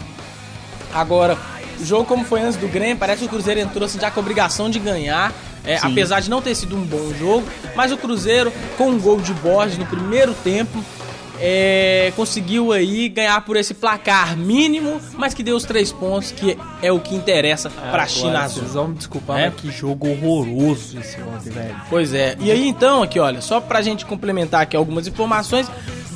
Agora, 0.95 1.37
o 1.81 1.85
jogo 1.85 2.05
como 2.05 2.25
foi 2.25 2.41
antes 2.41 2.57
do 2.57 2.69
Grêmio, 2.69 2.97
parece 2.97 3.21
que 3.21 3.27
o 3.27 3.29
Cruzeiro 3.29 3.61
entrou 3.61 3.85
assim, 3.85 4.01
já 4.01 4.11
com 4.11 4.19
a 4.21 4.23
obrigação 4.23 4.71
de 4.71 4.79
ganhar, 4.79 5.33
é, 5.65 5.77
apesar 5.93 6.21
de 6.21 6.31
não 6.31 6.41
ter 6.41 6.55
sido 6.55 6.77
um 6.77 6.83
bom 6.83 7.13
jogo, 7.19 7.47
mas 7.75 7.93
o 7.93 7.97
Cruzeiro, 7.97 8.53
com 8.79 8.89
um 8.91 8.99
gol 8.99 9.21
de 9.21 9.33
Borges 9.35 9.77
no 9.79 9.85
primeiro 9.87 10.33
tempo, 10.43 10.83
é, 12.07 12.11
conseguiu 12.11 12.73
aí 12.73 13.09
ganhar 13.09 13.41
por 13.45 13.57
esse 13.57 13.75
placar 13.75 14.37
mínimo, 14.37 15.01
mas 15.17 15.35
que 15.35 15.43
deu 15.43 15.57
os 15.57 15.65
três 15.65 15.91
pontos, 15.93 16.31
que 16.33 16.57
é 16.83 16.91
o 16.93 16.99
que 17.01 17.15
interessa 17.15 17.69
pra 17.71 18.07
China 18.07 18.41
Azul. 18.41 18.63
Vocês 18.63 18.75
vão 18.75 18.89
me 18.89 18.95
desculpar, 18.97 19.39
É? 19.41 19.51
mas 19.51 19.61
que 19.61 19.71
jogo 19.71 20.09
horroroso 20.09 20.99
esse 20.99 21.21
ontem, 21.23 21.51
velho. 21.51 21.77
Pois 21.91 22.13
é. 22.15 22.37
E 22.41 22.51
aí 22.51 22.67
então, 22.69 23.03
aqui 23.03 23.19
olha, 23.19 23.41
só 23.41 23.61
pra 23.61 23.83
gente 23.83 24.05
complementar 24.07 24.63
aqui 24.63 24.77
algumas 24.77 25.07
informações, 25.07 25.69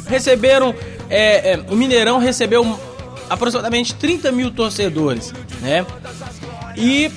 receberam. 0.09 0.75
é, 1.09 1.53
é, 1.53 1.61
o 1.71 1.75
Mineirão 1.77 2.19
recebeu 2.19 2.79
aproximadamente 3.29 3.95
30 3.95 4.33
mil 4.33 4.51
torcedores, 4.51 5.33
né? 5.61 5.85
E 6.77 7.11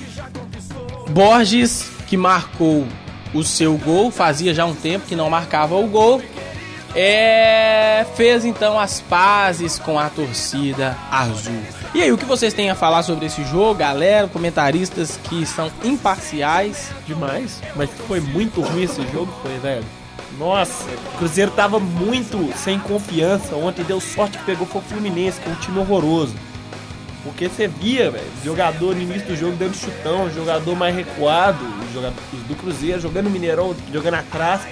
Borges, 1.10 1.88
que 2.06 2.16
marcou 2.16 2.86
o 3.32 3.42
seu 3.42 3.76
gol, 3.76 4.10
fazia 4.10 4.54
já 4.54 4.64
um 4.64 4.74
tempo 4.74 5.06
que 5.06 5.16
não 5.16 5.28
marcava 5.28 5.74
o 5.76 5.86
gol. 5.86 6.22
É, 6.96 8.06
fez 8.14 8.44
então 8.44 8.78
as 8.78 9.00
pazes 9.00 9.80
com 9.80 9.98
a 9.98 10.08
torcida 10.08 10.96
azul. 11.10 11.60
E 11.92 12.00
aí, 12.00 12.12
o 12.12 12.18
que 12.18 12.24
vocês 12.24 12.54
têm 12.54 12.70
a 12.70 12.74
falar 12.74 13.02
sobre 13.02 13.26
esse 13.26 13.44
jogo, 13.44 13.74
galera? 13.74 14.28
Comentaristas 14.28 15.18
que 15.24 15.44
são 15.44 15.70
imparciais. 15.82 16.90
Demais. 17.06 17.60
Mas 17.74 17.90
foi 18.06 18.20
muito 18.20 18.60
ruim 18.60 18.84
esse 18.84 19.02
jogo, 19.08 19.32
foi, 19.42 19.58
velho. 19.58 19.84
Nossa, 20.38 20.84
o 21.14 21.18
Cruzeiro 21.18 21.50
tava 21.50 21.80
muito 21.80 22.52
sem 22.56 22.78
confiança. 22.78 23.56
Ontem 23.56 23.84
deu 23.84 24.00
sorte 24.00 24.38
que 24.38 24.44
pegou 24.44 24.66
foi 24.66 24.80
o 24.80 24.84
Fluminense, 24.84 25.40
que 25.40 25.48
é 25.48 25.52
um 25.52 25.56
time 25.56 25.78
horroroso. 25.78 26.34
Porque 27.24 27.48
você 27.48 27.66
via, 27.66 28.10
velho, 28.10 28.26
jogador 28.44 28.94
no 28.94 29.02
início 29.02 29.26
do 29.26 29.36
jogo 29.36 29.56
dando 29.56 29.74
chutão, 29.74 30.30
jogador 30.30 30.76
mais 30.76 30.94
recuado, 30.94 31.64
do 32.46 32.56
Cruzeiro 32.56 33.00
jogando 33.00 33.30
Mineirão, 33.30 33.74
jogando 33.92 34.14
atrás. 34.14 34.62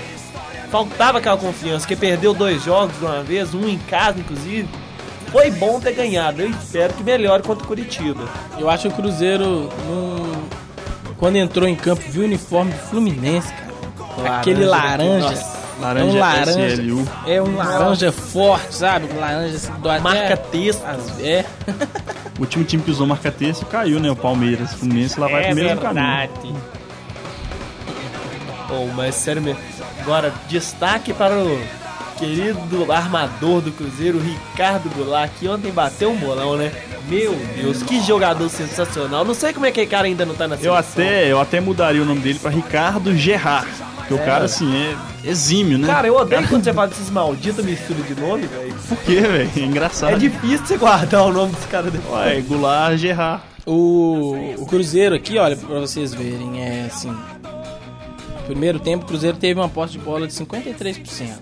Faltava 0.73 1.19
aquela 1.19 1.37
confiança, 1.37 1.81
porque 1.81 1.95
perdeu 1.95 2.33
dois 2.35 2.65
jogos 2.65 2.99
de 2.99 3.05
uma 3.05 3.23
vez, 3.23 3.53
um 3.55 3.69
em 3.69 3.79
casa, 3.79 4.19
inclusive. 4.19 4.67
Foi 5.31 5.51
bom 5.51 5.79
ter 5.79 5.93
ganhado, 5.93 6.43
eu 6.43 6.51
espero 6.51 6.93
que 6.95 7.05
melhore 7.05 7.43
contra 7.45 7.63
o 7.63 7.67
Curitiba. 7.67 8.25
Eu 8.59 8.69
acho 8.69 8.83
que 8.83 8.89
o 8.89 8.97
Cruzeiro, 8.97 9.69
não- 9.87 10.43
quando 11.19 11.37
entrou 11.37 11.69
em 11.69 11.77
campo, 11.77 12.03
viu 12.09 12.23
o 12.23 12.25
uniforme 12.25 12.73
do 12.73 12.79
Fluminense, 12.89 13.49
cara. 13.53 13.73
Laranja 14.19 14.41
Aquele 14.41 14.67
daqui, 14.67 14.71
laranja. 14.71 15.45
Laranja 15.81 16.07
é 16.07 16.13
um 16.15 16.19
laranja. 16.19 16.69
SLU. 16.75 17.09
É 17.27 17.43
um 17.43 17.57
laranja 17.57 18.13
forte, 18.13 18.75
sabe? 18.75 19.09
Um 19.15 19.21
laranja 19.21 19.57
assim, 19.57 19.73
do 19.73 19.89
Marca 20.03 20.37
texto. 20.37 20.83
É. 21.21 21.45
O 22.39 22.41
último 22.43 22.65
time 22.65 22.83
que 22.83 22.91
usou 22.91 23.07
marca-texto 23.07 23.67
caiu, 23.67 24.01
né? 24.01 24.11
O 24.11 24.17
Palmeiras. 24.17 24.73
O 24.73 24.79
Fluminense 24.79 25.21
lá 25.21 25.29
vai 25.29 25.43
É 25.43 25.47
pro 25.49 25.55
mesmo 25.55 25.69
verdade. 25.81 26.33
caminho. 26.33 26.57
Mas 28.97 29.15
sério 29.15 29.43
mesmo. 29.43 29.61
Agora, 30.03 30.33
destaque 30.49 31.13
para 31.13 31.35
o 31.39 31.61
querido 32.19 32.91
armador 32.93 33.61
do 33.61 33.71
Cruzeiro, 33.73 34.19
Ricardo 34.19 34.91
Goulart, 34.97 35.31
que 35.39 35.47
ontem 35.49 35.71
bateu 35.71 36.11
um 36.11 36.17
bolão, 36.17 36.57
né? 36.57 36.73
Meu 37.09 37.35
Deus, 37.57 37.83
que 37.83 38.01
jogador 38.03 38.49
sensacional. 38.49 39.25
Não 39.25 39.35
sei 39.35 39.53
como 39.53 39.67
é 39.67 39.71
que 39.71 39.81
aquele 39.81 39.91
cara 39.91 40.07
ainda 40.07 40.25
não 40.25 40.35
tá 40.35 40.47
na 40.47 40.55
Eu 40.57 40.61
seleção. 40.61 40.79
até, 41.05 41.27
eu 41.33 41.41
até 41.41 41.61
mudaria 41.61 42.03
o 42.03 42.05
nome 42.05 42.21
dele 42.21 42.39
pra 42.39 42.51
Ricardo 42.51 43.15
Gerard. 43.17 43.69
Porque 43.97 44.15
o 44.15 44.19
cara, 44.19 44.45
assim, 44.45 44.73
é 44.75 44.97
exímio, 45.29 45.79
né? 45.79 45.87
Cara, 45.87 46.07
eu 46.09 46.17
odeio 46.17 46.47
quando 46.49 46.65
você 46.65 46.73
fala 46.75 46.89
desses 46.89 47.11
malditos 47.11 47.65
misturas 47.65 48.07
de 48.07 48.15
nome, 48.21 48.47
velho. 48.47 48.75
Por 48.89 48.99
quê, 48.99 49.21
velho? 49.21 49.51
É 49.57 49.61
engraçado. 49.61 50.15
É 50.15 50.19
difícil 50.19 50.67
você 50.67 50.77
guardar 50.77 51.23
o 51.25 51.33
nome 51.33 51.53
desse 51.53 51.67
cara 51.69 51.91
depois. 51.91 52.13
Ué, 52.27 52.41
Goulart 52.41 52.97
Gerard. 52.99 53.43
O, 53.65 54.55
o 54.59 54.67
Cruzeiro 54.67 55.15
aqui, 55.15 55.39
olha, 55.39 55.57
pra 55.57 55.79
vocês 55.81 56.13
verem, 56.13 56.61
é 56.65 56.87
assim. 56.87 57.15
Primeiro 58.47 58.79
tempo, 58.81 59.05
o 59.05 59.07
Cruzeiro 59.07 59.37
teve 59.37 59.59
uma 59.59 59.69
posse 59.69 59.93
de 59.93 59.99
bola 59.99 60.27
de 60.27 60.33
53%. 60.33 61.39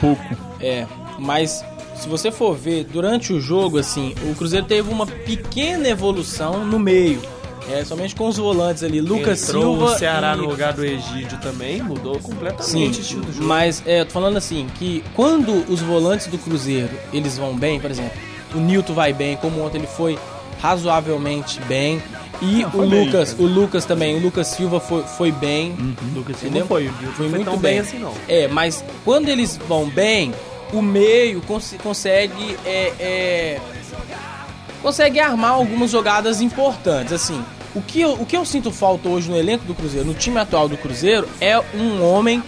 Pouco. 0.00 0.22
É, 0.60 0.86
mas 1.18 1.64
se 1.96 2.08
você 2.08 2.30
for 2.30 2.56
ver 2.56 2.84
durante 2.84 3.32
o 3.32 3.40
jogo, 3.40 3.78
assim, 3.78 4.14
o 4.30 4.34
Cruzeiro 4.34 4.66
teve 4.66 4.90
uma 4.90 5.06
pequena 5.06 5.88
evolução 5.88 6.64
no 6.64 6.78
meio. 6.78 7.20
É, 7.70 7.84
somente 7.84 8.14
com 8.16 8.26
os 8.26 8.36
volantes 8.36 8.82
ali, 8.82 9.00
Lucas 9.00 9.48
Entrou 9.48 9.76
Silva 9.76 9.84
o 9.84 9.98
Ceará 9.98 10.34
e... 10.34 10.36
no 10.36 10.48
lugar 10.48 10.72
do 10.72 10.84
Egídio 10.84 11.38
também, 11.40 11.80
mudou 11.80 12.18
completamente 12.18 12.64
Sim, 12.64 12.88
o 12.88 12.90
estilo 12.90 13.24
do 13.24 13.32
jogo. 13.32 13.46
mas 13.46 13.80
é, 13.86 14.04
tô 14.04 14.10
falando 14.10 14.36
assim, 14.36 14.66
que 14.74 15.04
quando 15.14 15.64
os 15.70 15.80
volantes 15.80 16.26
do 16.26 16.38
Cruzeiro, 16.38 16.90
eles 17.12 17.38
vão 17.38 17.56
bem, 17.56 17.78
por 17.78 17.88
exemplo, 17.88 18.18
o 18.52 18.58
Nilton 18.58 18.94
vai 18.94 19.12
bem, 19.12 19.36
como 19.36 19.64
ontem 19.64 19.78
ele 19.78 19.86
foi 19.86 20.18
razoavelmente 20.62 21.60
bem, 21.62 22.00
e 22.40 22.64
o 22.64 22.70
bem, 22.86 23.04
Lucas, 23.06 23.32
cara. 23.32 23.42
o 23.42 23.46
Lucas 23.46 23.84
também, 23.84 24.16
o 24.16 24.20
Lucas 24.20 24.46
Silva 24.46 24.78
foi, 24.80 25.02
foi 25.02 25.32
bem, 25.32 25.74
Lucas 26.14 26.36
Silva 26.36 26.46
entendeu? 26.58 26.66
foi, 26.66 26.88
foi 26.88 27.12
foi 27.14 27.28
muito 27.28 27.50
bem. 27.52 27.58
bem 27.58 27.78
assim 27.80 27.98
não. 27.98 28.14
É, 28.28 28.46
mas 28.48 28.84
quando 29.04 29.28
eles 29.28 29.56
vão 29.68 29.88
bem, 29.88 30.32
o 30.72 30.80
meio 30.80 31.40
cons- 31.42 31.74
consegue 31.82 32.56
é, 32.64 32.92
é, 32.98 33.60
consegue 34.80 35.20
armar 35.20 35.52
algumas 35.52 35.90
jogadas 35.90 36.40
importantes. 36.40 37.12
Assim, 37.12 37.44
o 37.74 37.80
que, 37.82 38.00
eu, 38.00 38.12
o 38.14 38.26
que 38.26 38.36
eu 38.36 38.44
sinto 38.44 38.70
falta 38.70 39.08
hoje 39.08 39.30
no 39.30 39.36
elenco 39.36 39.64
do 39.64 39.74
Cruzeiro, 39.74 40.06
no 40.06 40.14
time 40.14 40.38
atual 40.38 40.68
do 40.68 40.76
Cruzeiro, 40.76 41.28
é 41.40 41.58
um 41.74 42.02
homem 42.04 42.42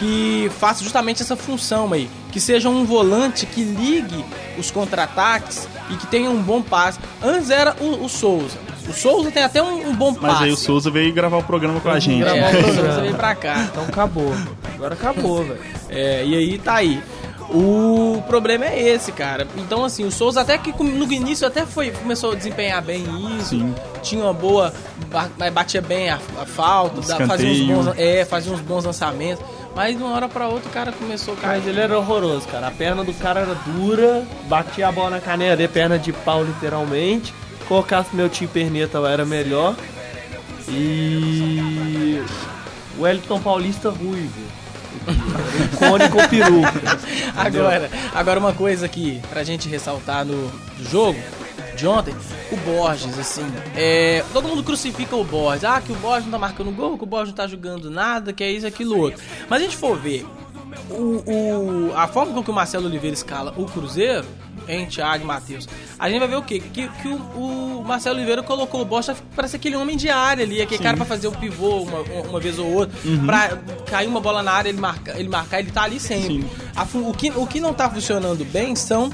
que 0.00 0.50
faça 0.58 0.82
justamente 0.82 1.22
essa 1.22 1.36
função 1.36 1.92
aí. 1.92 2.08
Que 2.32 2.40
seja 2.40 2.68
um 2.70 2.84
volante 2.86 3.44
que 3.44 3.62
ligue 3.62 4.24
os 4.58 4.70
contra-ataques 4.70 5.68
e 5.90 5.94
que 5.96 6.06
tenha 6.06 6.30
um 6.30 6.40
bom 6.42 6.62
passe. 6.62 6.98
Antes 7.22 7.50
era 7.50 7.76
o, 7.80 8.04
o 8.04 8.08
Souza. 8.08 8.56
O 8.88 8.92
Souza 8.94 9.30
tem 9.30 9.42
até 9.42 9.62
um, 9.62 9.90
um 9.90 9.94
bom 9.94 10.14
passe. 10.14 10.26
Mas 10.34 10.42
aí 10.42 10.50
o 10.50 10.56
Souza 10.56 10.90
veio 10.90 11.12
gravar 11.12 11.36
o 11.36 11.42
programa 11.42 11.78
com 11.80 11.90
a 11.90 11.98
gente. 12.00 12.20
Gravar 12.20 12.36
É. 12.38 12.58
o 12.60 12.74
Souza 12.74 13.00
veio 13.02 13.14
pra 13.14 13.34
cá. 13.34 13.68
Então 13.70 13.84
acabou. 13.84 14.32
Agora 14.74 14.94
acabou, 14.94 15.44
velho. 15.44 15.60
É, 15.90 16.24
e 16.24 16.34
aí 16.34 16.58
tá 16.58 16.76
aí. 16.76 17.00
O 17.52 18.22
problema 18.28 18.64
é 18.64 18.80
esse, 18.80 19.10
cara. 19.10 19.46
Então, 19.56 19.84
assim, 19.84 20.04
o 20.04 20.10
Souza 20.12 20.40
até 20.40 20.56
que 20.56 20.72
no 20.82 21.12
início 21.12 21.44
até 21.46 21.66
foi, 21.66 21.90
começou 21.90 22.30
a 22.32 22.34
desempenhar 22.36 22.80
bem 22.80 23.04
isso. 23.38 23.50
Sim. 23.50 23.74
Tinha 24.02 24.22
uma 24.22 24.32
boa. 24.32 24.72
Batia 25.52 25.82
bem 25.82 26.10
a, 26.10 26.20
a 26.40 26.46
falta, 26.46 27.02
fazia 27.26 27.50
uns 27.50 27.60
bons. 27.84 27.94
É, 27.98 28.24
fazia 28.24 28.52
uns 28.52 28.60
bons 28.60 28.84
lançamentos. 28.84 29.44
Mas 29.74 29.96
de 29.96 30.02
uma 30.02 30.12
hora 30.12 30.28
pra 30.28 30.48
outra 30.48 30.68
o 30.68 30.72
cara 30.72 30.92
começou 30.92 31.34
a 31.34 31.36
cair. 31.36 31.58
Mas 31.58 31.66
ele 31.66 31.80
era 31.80 31.96
horroroso, 31.98 32.46
cara. 32.48 32.68
A 32.68 32.70
perna 32.70 33.04
do 33.04 33.14
cara 33.14 33.40
era 33.40 33.54
dura, 33.54 34.26
batia 34.48 34.88
a 34.88 34.92
bola 34.92 35.10
na 35.10 35.20
canela 35.20 35.56
dele, 35.56 35.68
perna 35.68 35.98
de 35.98 36.12
pau 36.12 36.44
literalmente. 36.44 37.32
Colocasse 37.68 38.14
meu 38.14 38.28
tio 38.28 38.48
Perneta 38.48 38.98
era 38.98 39.24
melhor. 39.24 39.76
E. 40.68 42.22
O 42.98 43.02
Wellington 43.02 43.40
Paulista 43.40 43.90
ruivo. 43.90 44.42
O 45.06 45.76
cone 45.76 46.08
com 46.08 46.28
peruca. 46.28 46.98
Agora, 47.36 47.88
agora 48.12 48.40
uma 48.40 48.52
coisa 48.52 48.84
aqui 48.86 49.22
pra 49.30 49.42
gente 49.44 49.68
ressaltar 49.68 50.24
no 50.26 50.50
jogo 50.78 51.18
de 51.76 51.86
ontem, 51.86 52.14
o 52.52 52.56
Borges, 52.56 53.18
assim, 53.18 53.44
é, 53.74 54.24
todo 54.32 54.48
mundo 54.48 54.62
crucifica 54.62 55.16
o 55.16 55.24
Borges, 55.24 55.64
ah, 55.64 55.80
que 55.80 55.92
o 55.92 55.96
Borges 55.96 56.24
não 56.24 56.32
tá 56.32 56.38
marcando 56.38 56.70
gol, 56.70 56.96
que 56.98 57.04
o 57.04 57.06
Borges 57.06 57.28
não 57.28 57.36
tá 57.36 57.46
jogando 57.46 57.90
nada, 57.90 58.32
que 58.32 58.42
é 58.44 58.50
isso, 58.50 58.66
aquilo, 58.66 58.98
outro. 58.98 59.22
Mas 59.48 59.60
a 59.60 59.64
gente 59.64 59.76
for 59.76 59.96
ver 59.98 60.26
o, 60.90 61.22
o- 61.26 61.92
a 61.96 62.06
forma 62.08 62.32
com 62.32 62.42
que 62.42 62.50
o 62.50 62.54
Marcelo 62.54 62.86
Oliveira 62.86 63.14
escala 63.14 63.52
o 63.56 63.64
Cruzeiro, 63.66 64.24
em 64.68 64.86
Thiago 64.86 65.24
e 65.24 65.26
Matheus, 65.26 65.66
a 65.98 66.08
gente 66.08 66.18
vai 66.20 66.28
ver 66.28 66.36
o 66.36 66.42
quê? 66.42 66.60
Que, 66.60 66.86
que 66.88 67.08
o, 67.08 67.16
o 67.80 67.84
Marcelo 67.84 68.16
Oliveira 68.16 68.42
colocou 68.42 68.82
o 68.82 68.84
Borges, 68.84 69.16
parece 69.34 69.56
aquele 69.56 69.74
homem 69.74 69.96
de 69.96 70.08
área 70.10 70.44
ali, 70.44 70.60
aquele 70.60 70.82
cara 70.82 70.96
pra 70.96 71.06
fazer 71.06 71.26
o 71.28 71.32
pivô 71.32 71.82
uma, 71.82 72.00
uma 72.28 72.38
vez 72.38 72.58
ou 72.58 72.70
outra, 72.72 72.96
pra 73.26 73.58
cair 73.86 74.06
uma 74.06 74.20
bola 74.20 74.42
na 74.42 74.52
área, 74.52 74.68
ele 74.68 74.78
marcar, 74.78 75.18
ele 75.18 75.28
marcar, 75.28 75.58
ele 75.60 75.70
tá 75.72 75.82
ali 75.84 75.98
sempre. 75.98 76.44
A 76.76 76.82
o, 76.98 77.12
que, 77.14 77.30
o 77.30 77.46
que 77.46 77.58
não 77.58 77.72
tá 77.74 77.88
funcionando 77.90 78.44
bem 78.44 78.76
são 78.76 79.10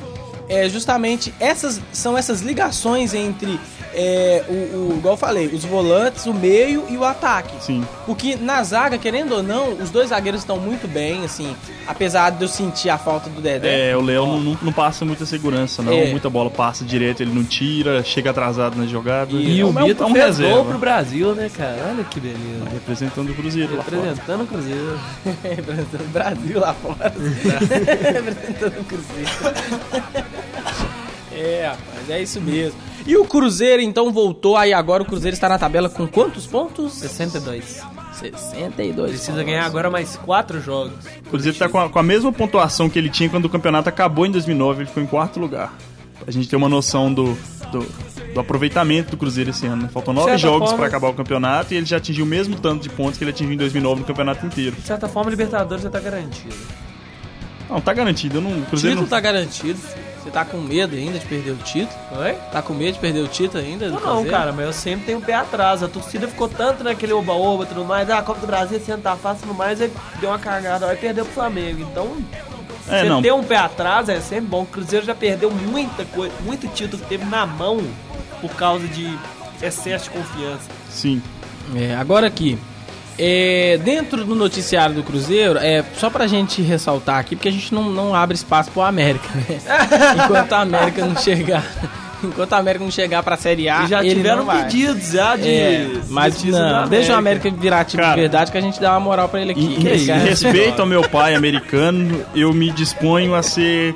é, 0.48 0.68
justamente 0.68 1.34
essas 1.40 1.80
são 1.92 2.16
essas 2.16 2.40
ligações 2.40 3.14
entre 3.14 3.58
é, 3.98 4.44
o, 4.46 4.52
o, 4.52 4.94
igual 4.98 5.14
eu 5.14 5.18
falei, 5.18 5.46
os 5.46 5.64
volantes, 5.64 6.26
o 6.26 6.34
meio 6.34 6.84
e 6.90 6.98
o 6.98 7.04
ataque. 7.04 7.54
Sim. 7.64 7.82
Porque 8.04 8.36
na 8.36 8.62
zaga, 8.62 8.98
querendo 8.98 9.32
ou 9.36 9.42
não, 9.42 9.70
os 9.72 9.88
dois 9.88 10.10
zagueiros 10.10 10.42
estão 10.42 10.58
muito 10.58 10.86
bem, 10.86 11.24
assim, 11.24 11.56
apesar 11.86 12.30
de 12.30 12.44
eu 12.44 12.48
sentir 12.48 12.90
a 12.90 12.98
falta 12.98 13.30
do 13.30 13.40
Dedé. 13.40 13.90
É, 13.90 13.96
o 13.96 14.02
Léo 14.02 14.26
não, 14.26 14.40
não- 14.40 14.58
não 14.60 14.72
passa 14.72 15.02
muita 15.06 15.24
segurança, 15.24 15.82
não. 15.82 15.92
É. 15.94 16.10
Muita 16.10 16.28
bola 16.28 16.50
passa 16.50 16.84
direto, 16.84 17.22
ele 17.22 17.32
não 17.34 17.42
tira, 17.42 18.04
chega 18.04 18.30
atrasado 18.30 18.76
na 18.76 18.86
jogada. 18.86 19.32
E 19.32 19.60
É 19.60 19.64
o 19.64 19.70
é 19.78 19.82
Mito 19.84 20.02
é 20.02 20.06
um 20.06 20.12
fez 20.12 20.24
reserva. 20.26 20.54
gol 20.56 20.64
pro 20.66 20.78
Brasil, 20.78 21.34
né, 21.34 21.50
cara? 21.56 21.78
Olha 21.90 22.04
que 22.04 22.20
beleza. 22.20 22.64
Representando 22.70 23.30
o 23.30 23.34
Cruzeiro 23.34 23.76
lá 23.76 23.82
fora. 23.82 23.96
Representando 23.96 24.42
o 24.42 24.46
Cruzeiro. 24.46 25.00
Representando 25.42 26.00
o 26.02 26.08
Brasil 26.08 26.60
lá 26.60 26.74
fora. 26.74 27.14
Representando 28.12 28.80
o 28.80 28.84
Cruzeiro. 28.84 29.30
é, 31.32 31.66
rapaz, 31.68 32.10
é 32.10 32.22
isso 32.22 32.40
mesmo. 32.40 32.78
E 33.06 33.16
o 33.16 33.24
Cruzeiro 33.24 33.80
então 33.82 34.12
voltou, 34.12 34.56
aí 34.56 34.72
agora 34.72 35.02
o 35.02 35.06
Cruzeiro 35.06 35.34
está 35.34 35.48
na 35.48 35.58
tabela 35.58 35.88
com 35.88 36.06
quantos 36.08 36.46
pontos? 36.46 36.94
62. 36.94 37.80
62. 38.14 39.10
Precisa 39.10 39.32
pontos. 39.32 39.44
ganhar 39.46 39.64
agora 39.64 39.88
mais 39.90 40.16
quatro 40.16 40.60
jogos. 40.60 40.92
O 41.26 41.30
Cruzeiro 41.30 41.56
tá 41.56 41.68
com 41.68 41.78
a, 41.78 41.88
com 41.88 41.98
a 41.98 42.02
mesma 42.02 42.32
pontuação 42.32 42.88
que 42.90 42.98
ele 42.98 43.08
tinha 43.10 43.28
quando 43.28 43.44
o 43.44 43.48
campeonato 43.48 43.88
acabou 43.88 44.26
em 44.26 44.30
2009, 44.32 44.80
ele 44.80 44.86
ficou 44.88 45.02
em 45.02 45.06
quarto 45.06 45.38
lugar. 45.38 45.72
A 46.26 46.30
gente 46.32 46.48
ter 46.48 46.56
uma 46.56 46.68
noção 46.68 47.12
do, 47.12 47.36
do, 47.70 47.86
do 48.34 48.40
aproveitamento 48.40 49.12
do 49.12 49.16
Cruzeiro 49.16 49.50
esse 49.50 49.66
ano. 49.66 49.82
né? 49.84 49.88
Faltam 49.92 50.12
nove 50.12 50.26
certa 50.26 50.38
jogos 50.40 50.70
forma- 50.70 50.78
pra 50.78 50.86
acabar 50.88 51.08
o 51.08 51.14
campeonato 51.14 51.74
e 51.74 51.76
ele 51.76 51.86
já 51.86 51.98
atingiu 51.98 52.24
o 52.24 52.28
mesmo 52.28 52.56
tanto 52.56 52.82
de 52.82 52.88
pontos 52.88 53.18
que 53.18 53.22
ele 53.22 53.30
atingiu 53.30 53.52
em 53.54 53.56
2009 53.58 54.00
no 54.00 54.06
campeonato 54.06 54.44
inteiro. 54.44 54.74
De 54.74 54.82
certa 54.86 55.06
forma, 55.06 55.30
Libertadores 55.30 55.84
já 55.84 55.90
tá 55.90 56.00
garantido. 56.00 56.56
Não, 57.70 57.80
tá 57.80 57.92
garantido. 57.92 58.38
Eu 58.38 58.40
não, 58.42 58.50
o 58.50 58.62
O 58.62 58.66
Cruzeiro 58.66 58.96
título 58.96 59.02
não, 59.02 59.08
tá 59.08 59.20
garantido. 59.20 59.78
filho. 59.78 60.15
Você 60.26 60.32
tá 60.32 60.44
com 60.44 60.56
medo 60.56 60.96
ainda 60.96 61.20
de 61.20 61.24
perder 61.26 61.52
o 61.52 61.56
título? 61.58 61.96
Oi? 62.18 62.32
Tá 62.50 62.60
com 62.60 62.74
medo 62.74 62.94
de 62.94 62.98
perder 62.98 63.20
o 63.20 63.28
título 63.28 63.62
ainda? 63.62 63.88
Não, 63.90 64.00
não, 64.00 64.24
cara, 64.24 64.52
mas 64.52 64.66
eu 64.66 64.72
sempre 64.72 65.06
tenho 65.06 65.18
o 65.18 65.22
pé 65.22 65.34
atrás. 65.34 65.84
A 65.84 65.88
torcida 65.88 66.26
ficou 66.26 66.48
tanto 66.48 66.82
naquele 66.82 67.12
oba-oba 67.12 67.62
e 67.62 67.66
tudo 67.68 67.84
mais. 67.84 68.10
Ah, 68.10 68.18
a 68.18 68.22
Copa 68.22 68.40
do 68.40 68.46
Brasil 68.48 68.80
ano 68.88 69.02
tá 69.02 69.14
fácil 69.14 69.44
e 69.44 69.46
tudo 69.46 69.54
mais. 69.56 69.80
Aí 69.80 69.88
deu 70.20 70.30
uma 70.30 70.38
cagada, 70.40 70.84
vai 70.84 70.96
perder 70.96 71.22
pro 71.22 71.32
Flamengo. 71.32 71.80
Então, 71.92 72.16
É, 72.88 73.02
você 73.02 73.08
não. 73.08 73.22
ter 73.22 73.32
um 73.32 73.44
pé 73.44 73.56
atrás 73.56 74.08
é 74.08 74.18
sempre 74.20 74.46
bom. 74.46 74.62
O 74.62 74.66
Cruzeiro 74.66 75.06
já 75.06 75.14
perdeu 75.14 75.48
muita 75.48 76.04
coisa, 76.06 76.34
muito 76.44 76.66
título 76.74 77.00
que 77.04 77.08
teve 77.08 77.24
na 77.24 77.46
mão 77.46 77.80
por 78.40 78.50
causa 78.56 78.84
de 78.88 79.16
excesso 79.62 80.06
de 80.06 80.10
confiança. 80.10 80.68
Sim. 80.90 81.22
É, 81.76 81.94
agora 81.94 82.26
aqui, 82.26 82.58
é, 83.18 83.78
dentro 83.82 84.24
do 84.24 84.34
noticiário 84.34 84.94
do 84.94 85.02
Cruzeiro, 85.02 85.58
é 85.58 85.84
só 85.98 86.10
pra 86.10 86.26
gente 86.26 86.60
ressaltar 86.62 87.18
aqui, 87.18 87.34
porque 87.36 87.48
a 87.48 87.52
gente 87.52 87.72
não, 87.74 87.84
não 87.90 88.14
abre 88.14 88.34
espaço 88.36 88.70
pro 88.70 88.82
América, 88.82 89.28
né? 89.34 89.58
Enquanto 90.24 90.52
a 90.52 90.60
América 90.60 91.04
não 91.06 91.16
chegar, 91.16 91.64
enquanto 92.22 92.52
a 92.54 92.58
América 92.58 92.84
não 92.84 92.90
chegar 92.90 93.22
pra 93.22 93.36
Série 93.36 93.68
A, 93.68 93.84
e 93.84 93.86
já 93.88 94.00
ele 94.04 94.14
tiveram 94.16 94.38
não 94.38 94.44
vai. 94.46 94.62
pedidos 94.64 95.12
já 95.12 95.36
de. 95.36 95.48
É, 95.50 95.90
mas 96.08 96.42
não, 96.44 96.88
deixa 96.88 97.12
o 97.12 97.16
América 97.16 97.50
virar 97.50 97.84
time 97.84 98.02
Cara, 98.02 98.14
de 98.14 98.20
verdade 98.22 98.50
que 98.52 98.58
a 98.58 98.60
gente 98.60 98.80
dá 98.80 98.92
uma 98.92 99.00
moral 99.00 99.28
pra 99.28 99.40
ele 99.40 99.52
aqui. 99.52 99.64
Em, 99.64 99.80
Que 99.80 99.88
em- 100.10 100.18
respeito 100.18 100.80
ao 100.80 100.86
meu 100.86 101.02
pai 101.08 101.34
americano, 101.34 102.24
eu 102.34 102.52
me 102.52 102.70
disponho 102.70 103.34
a 103.34 103.42
ser 103.42 103.94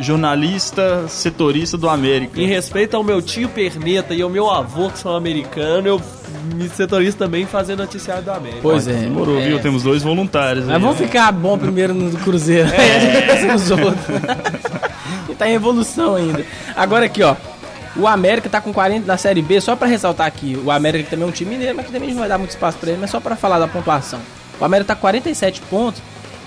jornalista 0.00 1.06
setorista 1.08 1.76
do 1.76 1.88
América. 1.88 2.40
Em 2.40 2.46
respeito 2.46 2.96
ao 2.96 3.02
meu 3.02 3.20
tio 3.22 3.48
Perneta 3.48 4.14
e 4.14 4.22
ao 4.22 4.30
meu 4.30 4.50
avô 4.50 4.90
que 4.90 4.98
são 4.98 5.14
americanos, 5.16 5.86
eu 5.86 6.02
me 6.44 6.68
setorista 6.68 7.24
também 7.24 7.46
fazer 7.46 7.76
noticiário 7.76 8.22
do 8.22 8.30
América. 8.30 8.60
Pois 8.62 8.86
é. 8.86 8.92
Demorou, 8.92 9.38
é. 9.38 9.48
viu? 9.48 9.60
Temos 9.60 9.82
dois 9.82 10.02
voluntários. 10.02 10.66
Mas 10.66 10.76
aí. 10.76 10.80
vamos 10.82 10.98
ficar 10.98 11.32
bom 11.32 11.56
primeiro 11.56 11.94
no 11.94 12.16
Cruzeiro. 12.18 12.70
Aí 12.70 12.96
a 12.96 12.98
gente 12.98 13.26
pensa 13.26 13.46
nos 13.46 13.70
outros. 13.70 14.06
e 15.28 15.34
tá 15.34 15.48
em 15.48 15.54
evolução 15.54 16.14
ainda. 16.14 16.44
Agora 16.76 17.06
aqui, 17.06 17.22
ó. 17.22 17.34
O 17.96 18.08
América 18.08 18.48
tá 18.48 18.60
com 18.60 18.72
40 18.72 19.06
na 19.06 19.16
Série 19.16 19.40
B, 19.40 19.60
só 19.60 19.76
pra 19.76 19.86
ressaltar 19.86 20.26
aqui. 20.26 20.60
O 20.64 20.70
América 20.70 21.04
que 21.04 21.10
também 21.10 21.24
é 21.24 21.28
um 21.28 21.32
time 21.32 21.52
mineiro, 21.52 21.76
mas 21.76 21.86
que 21.86 21.92
também 21.92 22.10
não 22.10 22.18
vai 22.18 22.28
dar 22.28 22.38
muito 22.38 22.50
espaço 22.50 22.76
pra 22.78 22.90
ele, 22.90 22.98
mas 23.00 23.10
só 23.10 23.20
pra 23.20 23.36
falar 23.36 23.58
da 23.58 23.68
pontuação. 23.68 24.20
O 24.60 24.64
América 24.64 24.88
tá 24.88 24.94
com 24.96 25.02
47 25.02 25.60
pontos 25.62 26.02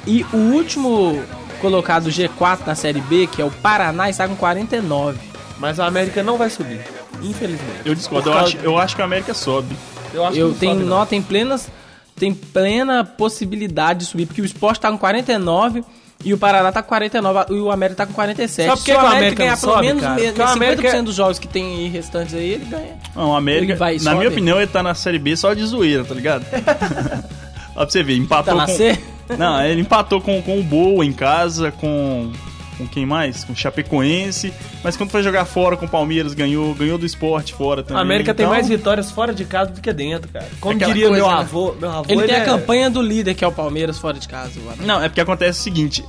e 0.06 0.26
o 0.34 0.38
último 0.38 1.22
colocado 1.62 2.10
G4 2.10 2.60
na 2.66 2.76
Série 2.76 3.02
B, 3.02 3.28
que 3.28 3.42
é 3.42 3.46
o 3.46 3.52
Paraná, 3.52 4.10
está 4.10 4.28
com 4.28 4.36
49. 4.36 5.18
Mas 5.58 5.80
o 5.80 5.84
América 5.84 6.22
não 6.22 6.38
vai 6.38 6.50
subir, 6.50 6.82
infelizmente. 7.22 7.82
Eu 7.86 7.96
discordo, 7.96 8.30
eu 8.30 8.38
acho, 8.38 8.58
eu 8.58 8.78
acho 8.78 8.96
que 8.96 9.02
a 9.02 9.06
América 9.06 9.34
sobe. 9.34 9.76
eu 10.14 10.26
acho 10.26 10.38
Eu 10.38 10.54
que 10.54 10.60
tenho 10.60 10.74
sobe, 10.74 10.84
não. 10.86 10.98
nota 10.98 11.16
em 11.16 11.22
plenas 11.22 11.68
tem 12.16 12.34
plena 12.34 13.04
possibilidade 13.04 14.00
de 14.00 14.06
subir, 14.06 14.26
porque 14.26 14.42
o 14.42 14.46
Sport 14.46 14.80
tá 14.80 14.90
com 14.90 14.98
49 14.98 15.84
e 16.26 16.34
o 16.34 16.38
Paraná 16.38 16.72
tá 16.72 16.82
com 16.82 16.90
49 16.90 17.54
e 17.54 17.60
o 17.60 17.72
América 17.72 17.98
tá 17.98 18.08
com 18.08 18.14
47. 18.14 18.68
Sabe 18.70 18.80
por 18.80 18.86
que 18.86 18.92
Se 18.92 18.98
o 18.98 19.02
o 19.02 19.06
América 19.06 19.18
América 19.20 19.44
ganhar 19.44 19.58
pelo 19.60 19.72
sobe, 19.74 19.86
menos 19.88 20.02
cara? 20.02 20.16
me- 20.16 20.22
Porque 20.26 20.42
o 20.42 20.46
50% 20.48 20.56
América- 20.56 21.04
dos 21.04 21.16
jogos 21.16 21.38
que 21.40 21.48
tem 21.48 21.76
aí 21.76 21.88
restantes 21.90 22.34
aí, 22.34 22.50
ele 22.54 22.66
ganha. 22.66 22.96
Não, 23.16 23.36
a 23.36 23.38
América, 23.38 23.72
Ele 23.74 23.80
vai 23.80 23.94
na 23.98 24.00
sobe. 24.00 24.16
minha 24.18 24.30
opinião, 24.30 24.58
ele 24.58 24.66
tá 24.66 24.82
na 24.82 24.96
Série 24.96 25.20
B 25.20 25.36
só 25.38 25.54
de 25.54 25.64
zoeira, 25.64 26.04
tá 26.04 26.16
ligado? 26.16 26.44
Ó, 27.76 27.82
pra 27.82 27.90
você 27.90 28.02
ver, 28.02 28.18
empatou 28.18 28.54
Tá 28.56 28.62
na 28.62 28.66
com... 28.66 28.76
C? 28.76 29.00
Não, 29.38 29.64
ele 29.64 29.82
empatou 29.82 30.20
com, 30.20 30.42
com 30.42 30.60
o 30.60 30.64
Boa 30.64 31.06
em 31.06 31.14
casa, 31.14 31.72
com... 31.72 32.32
Com 32.78 32.88
quem 32.88 33.06
mais? 33.06 33.44
Com 33.44 33.54
o 33.54 33.56
Chapecoense. 33.56 34.54
Mas 34.84 34.96
quando 34.96 35.10
foi 35.10 35.24
jogar 35.24 35.46
fora 35.46 35.76
com 35.76 35.86
o 35.86 35.90
Palmeiras, 35.90 36.34
ganhou, 36.34 36.76
ganhou 36.76 36.98
do 36.98 37.06
esporte 37.06 37.54
fora 37.54 37.82
também. 37.82 37.98
A 37.98 38.02
América 38.02 38.34
tem 38.36 38.44
Então, 38.46 38.54
mais 38.54 38.68
vitórias 38.68 39.10
fora 39.12 39.34
de 39.34 39.46
casa 39.46 39.72
do 39.72 39.82
que 39.82 39.92
dentro, 39.92 40.30
cara. 40.32 40.46
Como 40.62 40.76
Aquela 40.76 40.94
diria 40.94 41.10
coisa, 41.10 41.24
meu 41.24 41.34
né? 41.34 41.40
avô, 41.42 41.76
meu 41.80 41.90
avô 41.90 42.06
Ele 42.08 42.24
tem 42.24 42.36
a 42.36 42.40
é- 42.40 42.46
campanha 42.46 42.90
do 42.90 43.02
líder, 43.02 43.34
que 43.34 43.44
é 43.44 43.48
o 43.48 43.52
Palmeiras, 43.52 43.98
fora 43.98 44.20
de 44.20 44.28
casa. 44.28 44.52
o 44.60 44.64
América. 44.64 44.86
Não, 44.86 45.02
é 45.04 45.10
porque 45.10 45.22
acontece 45.22 45.60
o 45.60 45.64
seguinte: 45.64 46.06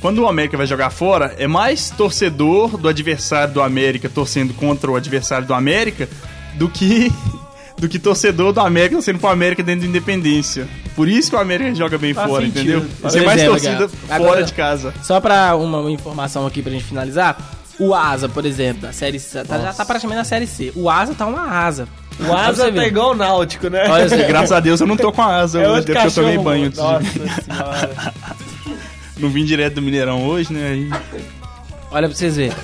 quando 0.00 0.18
o 0.18 0.28
América 0.28 0.56
vai 0.56 0.66
jogar 0.66 0.90
fora, 0.90 1.34
é 1.38 1.46
mais 1.46 1.88
torcedor 1.90 2.76
do 2.76 2.88
adversário 2.88 3.54
do 3.54 3.62
América 3.62 4.08
torcendo 4.08 4.52
contra 4.52 4.90
o 4.90 4.96
adversário 4.96 5.46
do 5.46 5.54
América 5.54 6.08
do 6.54 6.68
que 6.68 7.10
do 7.78 7.88
que 7.88 7.98
torcedor 7.98 8.52
do 8.52 8.60
América 8.60 9.00
sendo 9.02 9.18
pro 9.18 9.28
América 9.28 9.62
dentro 9.62 9.82
da 9.82 9.86
Independência. 9.88 10.66
Por 10.94 11.08
isso 11.08 11.30
que 11.30 11.36
o 11.36 11.38
América 11.38 11.74
joga 11.74 11.98
bem 11.98 12.14
Faz 12.14 12.28
fora, 12.30 12.44
sentido. 12.44 12.60
entendeu? 12.62 12.86
Faz 13.02 13.14
Tem 13.14 13.24
mais 13.24 13.40
sentido, 13.40 13.50
torcida 13.52 13.76
cara. 13.76 13.88
fora 13.88 14.14
Agora- 14.14 14.42
de 14.44 14.52
casa. 14.54 14.94
Só 15.02 15.20
pra 15.20 15.54
uma, 15.56 15.90
informação 15.90 16.46
aqui 16.46 16.62
pra 16.62 16.72
gente 16.72 16.84
finalizar. 16.84 17.36
O 17.78 17.94
Asa, 17.94 18.26
por 18.26 18.46
exemplo, 18.46 18.82
da 18.82 18.92
série 18.92 19.20
C, 19.20 19.44
tá- 19.44 19.58
já 19.58 19.72
tá 19.74 19.84
praticamente 19.84 20.16
na 20.18 20.24
série 20.24 20.46
C. 20.46 20.72
O 20.74 20.88
Asa 20.88 21.12
tá 21.14 21.26
uma 21.26 21.42
asa. 21.46 21.86
O 22.18 22.32
Asa 22.32 22.64
você 22.64 22.72
tá 22.72 22.86
igual 22.86 23.10
o 23.10 23.14
Náutico, 23.14 23.68
né? 23.68 23.86
Olha 23.90 24.08
só, 24.08 24.16
Graças 24.26 24.52
a 24.52 24.60
Deus 24.60 24.80
eu 24.80 24.86
não 24.86 24.96
tô 24.96 25.12
com 25.12 25.20
a 25.20 25.36
asa 25.36 25.60
É 25.60 25.68
hoje, 25.68 25.84
depois 25.84 26.14
que 26.14 26.20
eu 26.20 26.24
tomei 26.24 26.38
banho. 26.38 26.66
antes 26.68 26.78
de- 26.78 26.84
Nossa 26.86 27.42
senhora. 27.42 28.14
Não 29.18 29.30
vim 29.30 29.44
direto 29.46 29.74
do 29.76 29.82
Mineirão 29.82 30.26
hoje, 30.26 30.52
né? 30.52 30.68
Aí... 30.72 30.90
Olha 31.90 32.06
pra 32.08 32.16
vocês 32.16 32.36
verem. 32.36 32.54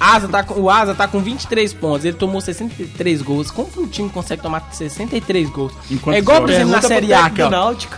Asa 0.00 0.28
tá 0.28 0.42
com, 0.42 0.60
o 0.60 0.70
Asa 0.70 0.94
tá 0.94 1.08
com 1.08 1.20
23 1.20 1.72
pontos. 1.74 2.04
Ele 2.04 2.16
tomou 2.16 2.40
63 2.40 3.20
gols. 3.22 3.50
Como 3.50 3.68
que 3.70 3.80
um 3.80 3.86
time 3.86 4.08
consegue 4.08 4.42
tomar 4.42 4.68
63 4.72 5.48
gols? 5.50 5.72
Enquanto 5.90 6.14
é 6.14 6.18
igual, 6.18 6.40
por 6.40 6.48
joga. 6.50 6.62
exemplo, 6.62 6.72
na 6.72 6.82
Série 6.82 7.12
A 7.12 7.26
aqui. 7.26 7.40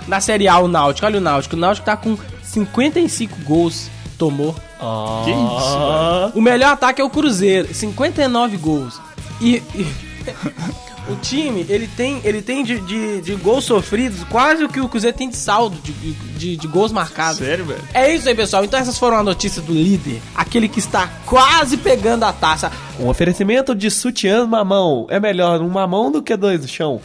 Na 0.08 0.20
Série 0.20 0.48
A, 0.48 0.58
o 0.58 0.68
Náutico. 0.68 1.06
Olha 1.06 1.18
o 1.18 1.20
Náutico. 1.20 1.56
O 1.56 1.58
Náutico 1.58 1.84
tá 1.86 1.96
com 1.96 2.16
55 2.42 3.36
gols. 3.44 3.90
Tomou. 4.18 4.54
Que 5.24 5.30
isso, 5.30 5.78
velho? 5.78 6.32
O 6.34 6.40
melhor 6.42 6.72
ataque 6.72 7.00
é 7.00 7.04
o 7.04 7.10
Cruzeiro, 7.10 7.72
59 7.74 8.56
gols. 8.58 9.00
E, 9.40 9.56
e- 9.74 9.86
o 11.08 11.16
time, 11.16 11.66
ele 11.68 11.88
tem, 11.88 12.20
ele 12.24 12.42
tem 12.42 12.62
de, 12.64 12.80
de, 12.80 13.20
de 13.20 13.34
gols 13.34 13.64
sofridos 13.64 14.22
quase 14.24 14.64
o 14.64 14.68
que 14.68 14.80
o 14.80 14.88
Cruzeiro 14.88 15.16
tem 15.16 15.28
de 15.28 15.36
saldo 15.36 15.76
de, 15.82 15.92
de, 15.92 16.56
de 16.56 16.66
gols 16.66 16.92
marcados. 16.92 17.38
Sério, 17.38 17.64
velho? 17.64 17.82
É 17.92 18.14
isso 18.14 18.28
aí, 18.28 18.34
pessoal. 18.34 18.64
Então 18.64 18.78
essas 18.78 18.98
foram 18.98 19.16
as 19.18 19.24
notícias 19.24 19.64
do 19.64 19.72
líder, 19.72 20.20
aquele 20.34 20.68
que 20.68 20.78
está 20.78 21.08
quase 21.26 21.76
pegando 21.76 22.24
a 22.24 22.32
taça. 22.32 22.70
Um 22.98 23.08
oferecimento 23.08 23.74
de 23.74 23.90
sutiã 23.90 24.46
mamão. 24.46 25.06
É 25.08 25.18
melhor 25.18 25.60
um 25.60 25.68
mamão 25.68 26.10
do 26.10 26.22
que 26.22 26.36
dois 26.36 26.60
no 26.60 26.68
chão. 26.68 27.00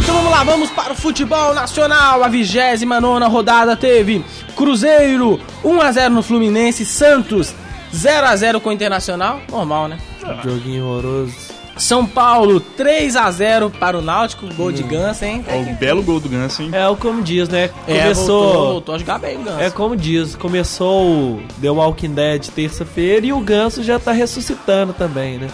Então 0.00 0.14
vamos 0.14 0.30
lá, 0.30 0.42
vamos 0.44 0.70
para 0.70 0.92
o 0.92 0.96
futebol 0.96 1.54
nacional. 1.54 2.22
A 2.22 2.28
29 2.28 3.24
rodada 3.26 3.76
teve 3.76 4.24
Cruzeiro 4.58 5.38
1x0 5.64 6.08
no 6.08 6.20
Fluminense, 6.22 6.84
Santos 6.84 7.54
0x0 7.94 8.60
com 8.60 8.70
o 8.70 8.72
Internacional. 8.72 9.40
Normal, 9.48 9.86
né? 9.86 9.98
Joguinho 10.42 10.84
horroroso. 10.84 11.32
São 11.76 12.04
Paulo 12.04 12.60
3x0 12.76 13.70
para 13.70 13.96
o 13.96 14.02
Náutico, 14.02 14.52
gol 14.54 14.72
de 14.72 14.82
Ganso, 14.82 15.24
hein? 15.24 15.44
Ó, 15.48 15.58
o 15.60 15.74
belo 15.76 16.02
gol 16.02 16.18
do 16.18 16.28
Ganso, 16.28 16.60
hein? 16.60 16.70
É 16.72 16.88
o 16.88 16.96
como 16.96 17.22
diz, 17.22 17.48
né? 17.48 17.70
É, 17.86 18.00
Começou. 18.00 18.42
voltou, 18.42 18.66
voltou 18.72 18.94
a 18.96 18.98
jogar 18.98 19.18
bem 19.20 19.36
o 19.36 19.42
Ganso. 19.44 19.60
É 19.60 19.70
como 19.70 19.96
diz, 19.96 20.34
começou 20.34 21.06
o 21.06 21.42
The 21.62 21.70
Walking 21.70 22.14
Dead 22.14 22.48
terça-feira 22.48 23.24
e 23.26 23.32
o 23.32 23.38
Ganso 23.38 23.84
já 23.84 23.96
tá 24.00 24.10
ressuscitando 24.10 24.92
também, 24.92 25.38
né? 25.38 25.48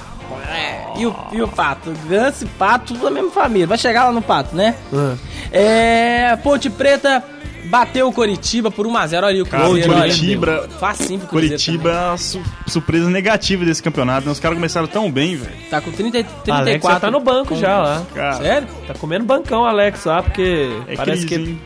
É, 0.48 0.98
E, 0.98 1.06
o, 1.06 1.14
e 1.30 1.42
o 1.42 1.48
Pato? 1.48 1.92
Ganso 2.08 2.44
e 2.44 2.48
Pato, 2.48 2.94
tudo 2.94 3.04
da 3.04 3.10
mesma 3.10 3.30
família. 3.30 3.66
Vai 3.66 3.76
chegar 3.76 4.04
lá 4.06 4.12
no 4.12 4.22
Pato, 4.22 4.56
né? 4.56 4.74
Ah. 4.94 5.14
É. 5.52 6.36
Ponte 6.42 6.70
Preta 6.70 7.22
bateu 7.66 8.08
o 8.08 8.12
Coritiba 8.12 8.70
por 8.70 8.86
1x0. 8.86 9.22
Olha 9.24 9.42
o 9.42 9.46
Cara, 9.46 9.64
Cruzeiro. 9.64 9.92
Coritiba- 9.94 10.46
deu. 10.46 10.70
Facinho 10.78 11.18
pro 11.20 11.28
Cruzeiro. 11.28 11.54
Curitiba 11.56 11.90
é 11.90 12.12
a 12.12 12.16
su- 12.16 12.42
surpresa 12.66 13.08
negativa 13.10 13.64
desse 13.64 13.82
campeonato, 13.82 14.26
né? 14.26 14.32
Os 14.32 14.40
caras 14.40 14.56
começaram 14.56 14.86
tão 14.86 15.10
bem, 15.10 15.36
velho. 15.36 15.54
Tá 15.70 15.80
com 15.80 15.90
30, 15.90 16.22
34. 16.24 16.52
Alex 16.62 16.84
já 16.84 17.00
tá 17.00 17.10
no 17.10 17.20
banco 17.20 17.54
já 17.56 17.78
lá. 17.80 18.02
Cara, 18.14 18.34
Sério? 18.36 18.68
Tá 18.86 18.94
comendo 18.94 19.24
bancão, 19.24 19.64
Alex, 19.64 20.04
lá, 20.04 20.22
porque 20.22 20.70
é 20.88 20.94
parece 20.96 21.26
crise, 21.26 21.26
que 21.26 21.34
hein? 21.34 21.60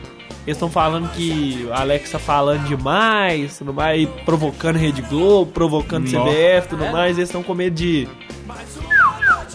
eles 0.47 0.55
estão 0.57 0.69
falando 0.69 1.09
que 1.11 1.65
o 1.69 1.73
Alex 1.73 2.09
tá 2.11 2.17
falando 2.19 2.63
demais, 2.67 3.57
tudo 3.57 3.73
mais, 3.73 4.07
provocando 4.25 4.77
Rede 4.77 5.01
Globo, 5.03 5.51
provocando 5.51 6.09
Nó. 6.09 6.23
CBF, 6.25 6.69
tudo 6.69 6.83
É? 6.85 6.91
mais, 6.91 7.17
eles 7.17 7.29
estão 7.29 7.43
com 7.43 7.53
medo 7.53 7.75
de 7.75 8.07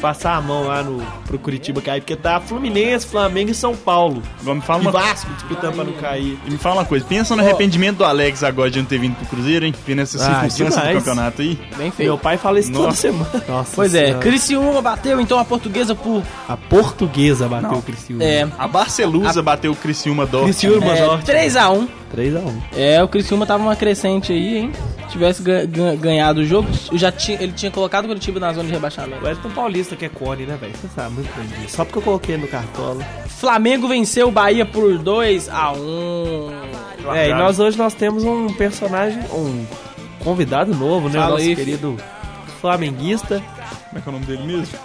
passar 0.05 0.37
a 0.37 0.41
mão 0.43 0.65
lá 0.67 0.83
no, 0.83 1.03
pro 1.27 1.39
Curitiba 1.39 1.81
cair, 1.81 2.03
porque 2.03 2.15
tá 2.15 2.39
Fluminense, 2.39 3.07
Flamengo 3.07 3.51
e 3.51 3.55
São 3.55 3.75
Paulo. 3.75 4.23
Agora 4.39 4.55
me 4.57 4.61
fala 4.61 4.81
E 4.81 4.83
uma 4.83 4.91
Vasco 4.93 5.33
disputando 5.33 5.75
pra 5.77 5.85
não 5.85 5.95
cair. 5.95 6.39
E 6.47 6.51
me 6.51 6.59
fala 6.59 6.77
uma 6.77 6.85
coisa, 6.85 7.07
pensa 7.07 7.35
no 7.35 7.41
arrependimento 7.41 7.97
do 7.99 8.05
Alex 8.05 8.43
agora 8.45 8.71
de 8.71 8.79
não 8.81 8.85
ter 8.85 8.99
vindo 8.99 9.15
pro 9.17 9.25
Cruzeiro, 9.27 9.65
hein? 9.65 9.75
Vendo 9.87 10.03
essas 10.03 10.21
Ah, 10.21 10.27
circunstâncias 10.43 10.75
do 10.75 10.81
demais. 10.81 10.99
campeonato 10.99 11.41
aí. 11.41 11.59
Bem 11.79 11.91
feio. 11.91 12.11
Meu 12.11 12.19
pai 12.19 12.37
fala 12.37 12.61
isso 12.61 12.71
toda 12.71 12.89
Nossa. 12.89 13.01
semana. 13.01 13.45
Nossa 13.49 13.73
Pois 13.75 13.95
é, 13.95 14.05
Senhora. 14.09 14.21
Criciúma 14.23 14.83
bateu 14.83 15.19
então 15.19 15.39
a 15.39 15.45
portuguesa 15.47 15.95
por. 15.95 16.23
A 16.47 16.55
portuguesa 16.57 17.49
bateu 17.49 17.79
o 17.79 17.83
Criciúma. 17.83 18.23
É. 18.23 18.47
A 18.59 18.69
Barcelusa 18.69 19.43
bateu 19.43 19.73
o 19.73 19.77
Criciúma 19.77 20.27
Dortmund. 20.27 20.53
Criciúma, 20.53 20.93
é 20.95 21.07
Dortmund. 21.07 21.25
3x1. 21.25 21.89
3x1. 22.15 22.53
É, 22.77 23.03
o 23.03 23.09
Criciúma 23.09 23.47
tava 23.47 23.63
uma 23.63 23.75
crescente 23.75 24.33
aí, 24.33 24.59
hein? 24.59 24.73
Tivesse 25.09 25.43
ga- 25.43 25.65
ga- 25.67 25.95
ganhado 25.97 26.41
o 26.41 26.45
jogo, 26.45 26.69
já 26.93 27.11
tinha, 27.13 27.41
ele 27.41 27.53
tinha 27.53 27.71
colocado 27.71 28.05
o 28.05 28.09
Curitiba 28.09 28.41
na 28.41 28.53
zona 28.53 28.67
de 28.67 28.73
rebaixamento. 28.73 29.23
O 29.23 29.27
Wellington 29.27 29.51
Paulista 29.51 29.94
que 29.97 30.05
é 30.05 30.09
cone, 30.09 30.47
né, 30.47 30.57
velho? 30.61 30.73
Você 30.77 30.89
sabe 30.95 31.15
muito 31.15 31.35
bem 31.37 31.47
disso. 31.47 31.77
Só 31.77 31.85
porque 31.85 31.99
eu 31.99 32.03
coloquei 32.03 32.37
no 32.37 32.49
cartola. 32.49 33.05
Flamengo 33.29 33.89
venceu 33.89 34.29
o 34.29 34.31
Bahia 34.31 34.65
por 34.65 34.99
2x1. 34.99 36.53
É, 37.15 37.29
e 37.29 37.35
nós 37.35 37.59
hoje 37.59 37.77
nós 37.77 37.95
temos 37.95 38.25
um 38.25 38.49
personagem, 38.49 39.21
um 39.33 39.67
convidado 40.23 40.75
novo, 40.75 41.09
né? 41.09 41.19
Fala 41.19 41.27
o 41.27 41.31
nosso 41.33 41.45
aí, 41.45 41.57
querido 41.57 41.97
flamenguista, 42.61 43.43
Como 43.91 43.99
é 43.99 44.01
que 44.01 44.09
é 44.09 44.11
o 44.11 44.13
nome 44.13 44.25
dele 44.25 44.43
mesmo? 44.43 44.79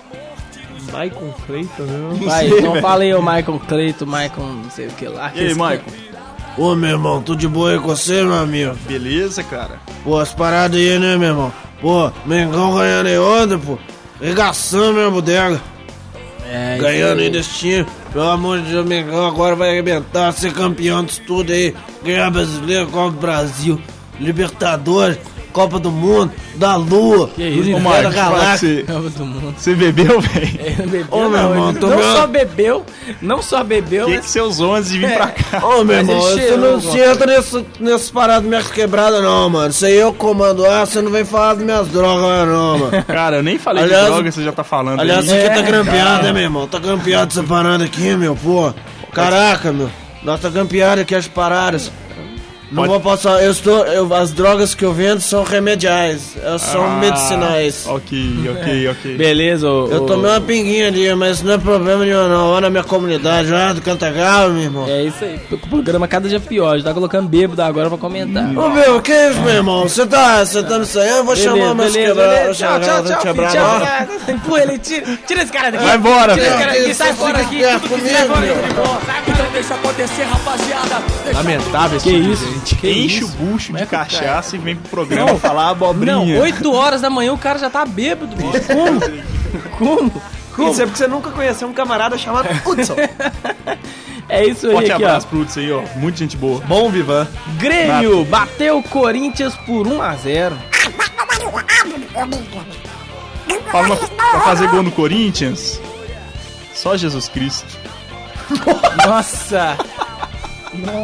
Maicon 0.91 1.33
Cleiton, 1.45 1.83
né? 1.83 2.19
Vai, 2.25 2.49
sei, 2.49 2.59
então 2.59 2.73
aí 2.73 3.13
o 3.13 3.21
Michael 3.21 3.61
Cleito, 3.67 4.05
Michael 4.05 4.31
não 4.37 4.69
sei 4.69 4.87
o 4.87 4.91
que 4.91 5.07
lá. 5.07 5.31
E 5.33 5.39
aí, 5.39 5.53
Maicon? 5.53 5.91
Ô, 6.57 6.75
meu 6.75 6.89
irmão, 6.89 7.21
tudo 7.21 7.39
de 7.39 7.47
boa 7.47 7.71
aí 7.71 7.79
com 7.79 7.87
você, 7.87 8.21
meu 8.23 8.33
amigo? 8.33 8.75
Beleza, 8.85 9.43
cara? 9.43 9.79
Pô, 10.03 10.19
as 10.19 10.33
paradas 10.33 10.77
aí, 10.77 10.99
né, 10.99 11.15
meu 11.15 11.29
irmão? 11.29 11.53
Pô, 11.79 12.11
Mengão 12.25 12.75
ganhando 12.75 13.07
aí 13.07 13.17
ontem, 13.17 13.57
pô. 13.57 13.77
Regaçando 14.19 14.93
minha 14.93 15.10
bodega. 15.10 15.62
É, 16.45 16.77
Ganhando 16.79 17.21
aí 17.21 17.29
desse 17.29 17.53
time. 17.53 17.86
Pelo 18.12 18.29
amor 18.29 18.60
de 18.62 18.71
Deus, 18.71 18.86
Mengão 18.86 19.27
agora 19.27 19.55
vai 19.55 19.69
arrebentar, 19.69 20.32
ser 20.34 20.51
campeão 20.51 21.03
disso 21.03 21.21
tudo 21.27 21.51
aí. 21.51 21.75
Ganhar 22.03 22.29
brasileiro, 22.32 22.88
Copa 22.88 23.12
do 23.12 23.19
Brasil, 23.19 23.79
Libertadores, 24.19 25.19
Copa 25.51 25.79
do 25.79 25.89
Mundo, 25.91 26.31
da 26.55 26.75
Lua, 26.75 27.29
Que 27.35 27.43
isso, 27.47 27.71
do 27.71 27.79
Galáxia. 28.12 28.83
você, 28.85 28.93
Copa 28.93 29.09
do 29.09 29.25
Mundo. 29.25 29.53
você 29.57 29.73
bebeu, 29.75 30.21
velho? 30.21 30.77
Não 30.79 30.88
bebeu, 30.88 31.07
Ô, 31.12 31.17
meu 31.21 31.29
não, 31.31 31.49
irmão, 31.49 31.69
ele 31.71 31.79
tô 31.79 31.88
não 31.88 32.01
só 32.15 32.27
bebeu, 32.27 32.85
não 33.21 33.41
só 33.41 33.63
bebeu, 33.63 34.05
que, 34.07 34.15
mas 34.17 34.31
que 34.33 34.39
usou 34.39 34.75
antes 34.75 34.89
de 34.91 34.99
vir 34.99 35.09
É. 35.12 35.15
pra 35.15 35.27
cá? 35.27 35.65
Ô, 35.67 35.83
meu 35.83 35.97
irmão, 35.97 36.21
você 36.21 36.39
cheirou 36.39 36.57
não 36.73 36.81
se 36.81 36.99
entra 36.99 37.25
nesse, 37.25 37.65
nessas 37.79 38.12
paradas 38.12 38.47
minhas 38.47 38.67
quebradas, 38.67 39.21
não, 39.23 39.49
mano. 39.49 39.69
Isso 39.69 39.85
aí 39.85 39.95
eu 39.95 40.13
comando 40.13 40.62
lá, 40.62 40.85
você 40.85 41.01
não 41.01 41.12
vem 41.12 41.25
falar 41.25 41.55
das 41.55 41.63
minhas 41.63 41.88
drogas 41.88 42.47
não, 42.47 42.77
mano. 42.77 43.03
Cara, 43.07 43.38
eu 43.38 43.43
nem 43.43 43.57
falei 43.57 43.83
Aliás- 43.83 44.05
de 44.05 44.12
droga, 44.12 44.31
você 44.31 44.43
já 44.43 44.51
tá 44.51 44.63
falando 44.63 44.99
Aliás, 44.99 45.25
isso 45.25 45.33
aqui 45.33 45.43
É, 45.45 45.49
tá 45.49 45.62
grampeado, 45.62 46.23
né, 46.23 46.31
meu 46.33 46.41
irmão? 46.43 46.67
Tá 46.67 46.79
grampeado 46.79 47.31
essa 47.31 47.43
parada 47.43 47.83
aqui, 47.83 48.15
meu, 48.15 48.35
pô. 48.35 48.73
Caraca, 49.12 49.71
meu. 49.71 49.89
Nós 50.23 50.39
tá 50.39 50.49
grampeado 50.49 51.01
aqui 51.01 51.15
as 51.15 51.27
paradas. 51.27 51.91
Não 52.71 52.84
Pode- 52.84 52.89
vou 52.89 52.99
passar. 53.01 53.41
Eu 53.43 53.51
estou. 53.51 53.86
eu- 53.88 54.13
as 54.13 54.32
drogas 54.32 54.75
que 54.75 54.86
eu 54.86 54.93
vendo 54.93 55.21
são 55.21 55.43
remediais. 55.43 56.36
elas 56.43 56.62
São 56.62 56.84
Ah, 56.84 56.99
medicinais. 56.99 57.86
Ok, 57.88 58.17
ok, 58.60 58.88
ok. 58.89 59.17
beleza, 59.17 59.67
ô, 59.69 59.88
Eu 59.89 60.01
tomei 60.01 60.29
uma 60.29 60.39
pinguinha 60.41 60.88
ali, 60.88 61.13
mas 61.15 61.41
não 61.41 61.53
é 61.53 61.58
problema 61.58 62.05
nenhum, 62.05 62.27
não. 62.29 62.51
Lá 62.51 62.62
na 62.62 62.69
minha 62.69 62.84
comunidade, 62.84 63.49
lá 63.49 63.73
do 63.73 63.82
Cantagalo, 63.82 64.53
meu 64.53 64.63
irmão. 64.63 64.86
É 64.88 65.03
isso 65.03 65.23
aí, 65.23 65.39
o 65.51 65.58
programa 65.58 66.08
cada 66.08 66.29
dia 66.29 66.39
pior, 66.39 66.77
já 66.77 66.84
tá 66.86 66.93
colocando 66.93 67.27
bêbado 67.27 67.62
agora 67.62 67.89
pra 67.89 67.97
comentar. 67.97 68.45
Ô, 68.58 68.69
meu, 68.69 69.01
que 69.01 69.12
isso, 69.13 69.39
meu 69.41 69.53
irmão? 69.55 69.84
Você 69.84 70.05
tá, 70.05 70.45
você 70.45 70.62
tá 70.63 70.77
me 70.79 70.86
saindo? 70.86 71.10
Eu 71.17 71.23
vou 71.25 71.36
chamar 71.36 71.73
meus 71.73 71.93
quebrados. 71.95 72.58
Tchau, 72.58 72.79
tchau, 72.79 73.03
tchau, 73.03 73.21
filho, 73.34 73.49
tchau, 73.49 73.79
tchau. 73.82 74.36
Empurra 74.36 74.62
ele, 74.62 74.77
tira, 74.79 75.05
tira 75.27 75.41
esse 75.43 75.51
cara 75.51 75.71
daqui. 75.71 75.84
Vai 75.86 75.95
embora, 75.97 76.34
Tira 76.36 76.47
esse 76.47 76.58
cara 76.58 76.73
daqui, 76.73 76.93
sai 76.93 77.13
fora 77.13 77.38
aqui. 77.39 77.60
Perto 77.62 77.89
Sai 77.89 78.27
fora 78.27 78.39
meu. 78.41 78.53
aqui. 78.55 78.69
Então 79.32 79.45
deixa 79.53 79.73
acontecer, 79.73 80.23
rapaziada. 80.23 81.03
Lamentável 81.34 81.97
esse 81.97 82.08
Que 82.10 82.15
tipo 82.21 82.32
isso, 82.34 82.45
gente. 82.59 82.75
que 82.75 82.89
Enche 82.89 83.19
isso. 83.19 83.25
o 83.27 83.29
bucho 83.45 83.67
Como 83.67 83.77
de 83.77 83.83
é 83.83 83.87
cara- 83.87 84.05
cachaça 84.05 84.55
e 84.55 84.59
vem 84.59 84.75
pro 84.75 84.89
programa 84.89 85.35
falar 85.39 85.69
abobrinha. 85.69 86.15
Não, 86.15 86.39
8 86.41 86.71
horas 86.73 87.01
da 87.01 87.09
manhã 87.09 87.33
o 87.33 87.37
cara 87.37 87.57
já 87.59 87.69
tá 87.69 87.85
bêbado, 87.85 88.35
bicho. 88.35 88.65
Como? 88.67 88.99
Como? 89.77 90.21
Como? 90.55 90.71
Isso 90.71 90.81
é 90.81 90.85
porque 90.85 90.97
você 90.97 91.07
nunca 91.07 91.31
conheceu 91.31 91.67
um 91.67 91.73
camarada 91.73 92.17
chamado 92.17 92.47
Hudson. 92.65 92.95
É 94.31 94.45
isso 94.45 94.67
aí 94.67 94.73
Forte 94.73 94.91
aqui, 94.91 95.03
abraço 95.03 95.25
ó. 95.25 95.29
pro 95.31 95.39
Hudson 95.39 95.59
aí, 95.59 95.71
ó. 95.71 95.81
Muita 95.95 96.19
gente 96.19 96.37
boa. 96.37 96.61
Bom 96.67 96.87
Vivan. 96.91 97.27
Grêmio 97.57 98.23
bateu 98.25 98.77
o 98.77 98.83
Corinthians 98.83 99.55
por 99.65 99.87
1 99.87 100.01
a 100.03 100.15
0 100.15 100.55
Fala 103.71 103.87
uma, 103.87 103.95
pra 103.95 104.41
fazer 104.41 104.67
gol 104.67 104.83
no 104.83 104.91
Corinthians, 104.91 105.79
só 106.75 106.95
Jesus 106.97 107.27
Cristo. 107.27 107.65
Nossa! 109.05 109.77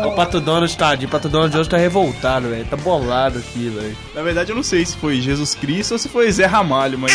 O 0.05 0.11
Pato 0.11 0.39
Donald, 0.39 0.77
tadinho. 0.77 1.07
O 1.07 1.11
Pato 1.11 1.27
Donald 1.27 1.57
hoje 1.57 1.69
tá 1.69 1.77
revoltado, 1.77 2.49
velho. 2.49 2.65
Tá 2.65 2.77
bolado 2.77 3.39
aqui, 3.39 3.69
velho. 3.69 3.97
Na 4.13 4.21
verdade, 4.21 4.51
eu 4.51 4.55
não 4.55 4.63
sei 4.63 4.85
se 4.85 4.95
foi 4.95 5.19
Jesus 5.19 5.55
Cristo 5.55 5.93
ou 5.93 5.97
se 5.97 6.07
foi 6.07 6.31
Zé 6.31 6.45
Ramalho, 6.45 6.99
mas. 6.99 7.13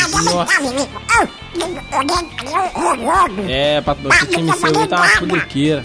É, 3.49 3.81
pra 3.81 3.97
esse 4.11 4.27
time 4.27 4.53
seu 4.53 4.81
aí 4.81 4.89
tá 4.89 4.97
uma 4.97 5.09
fudequeira. 5.09 5.83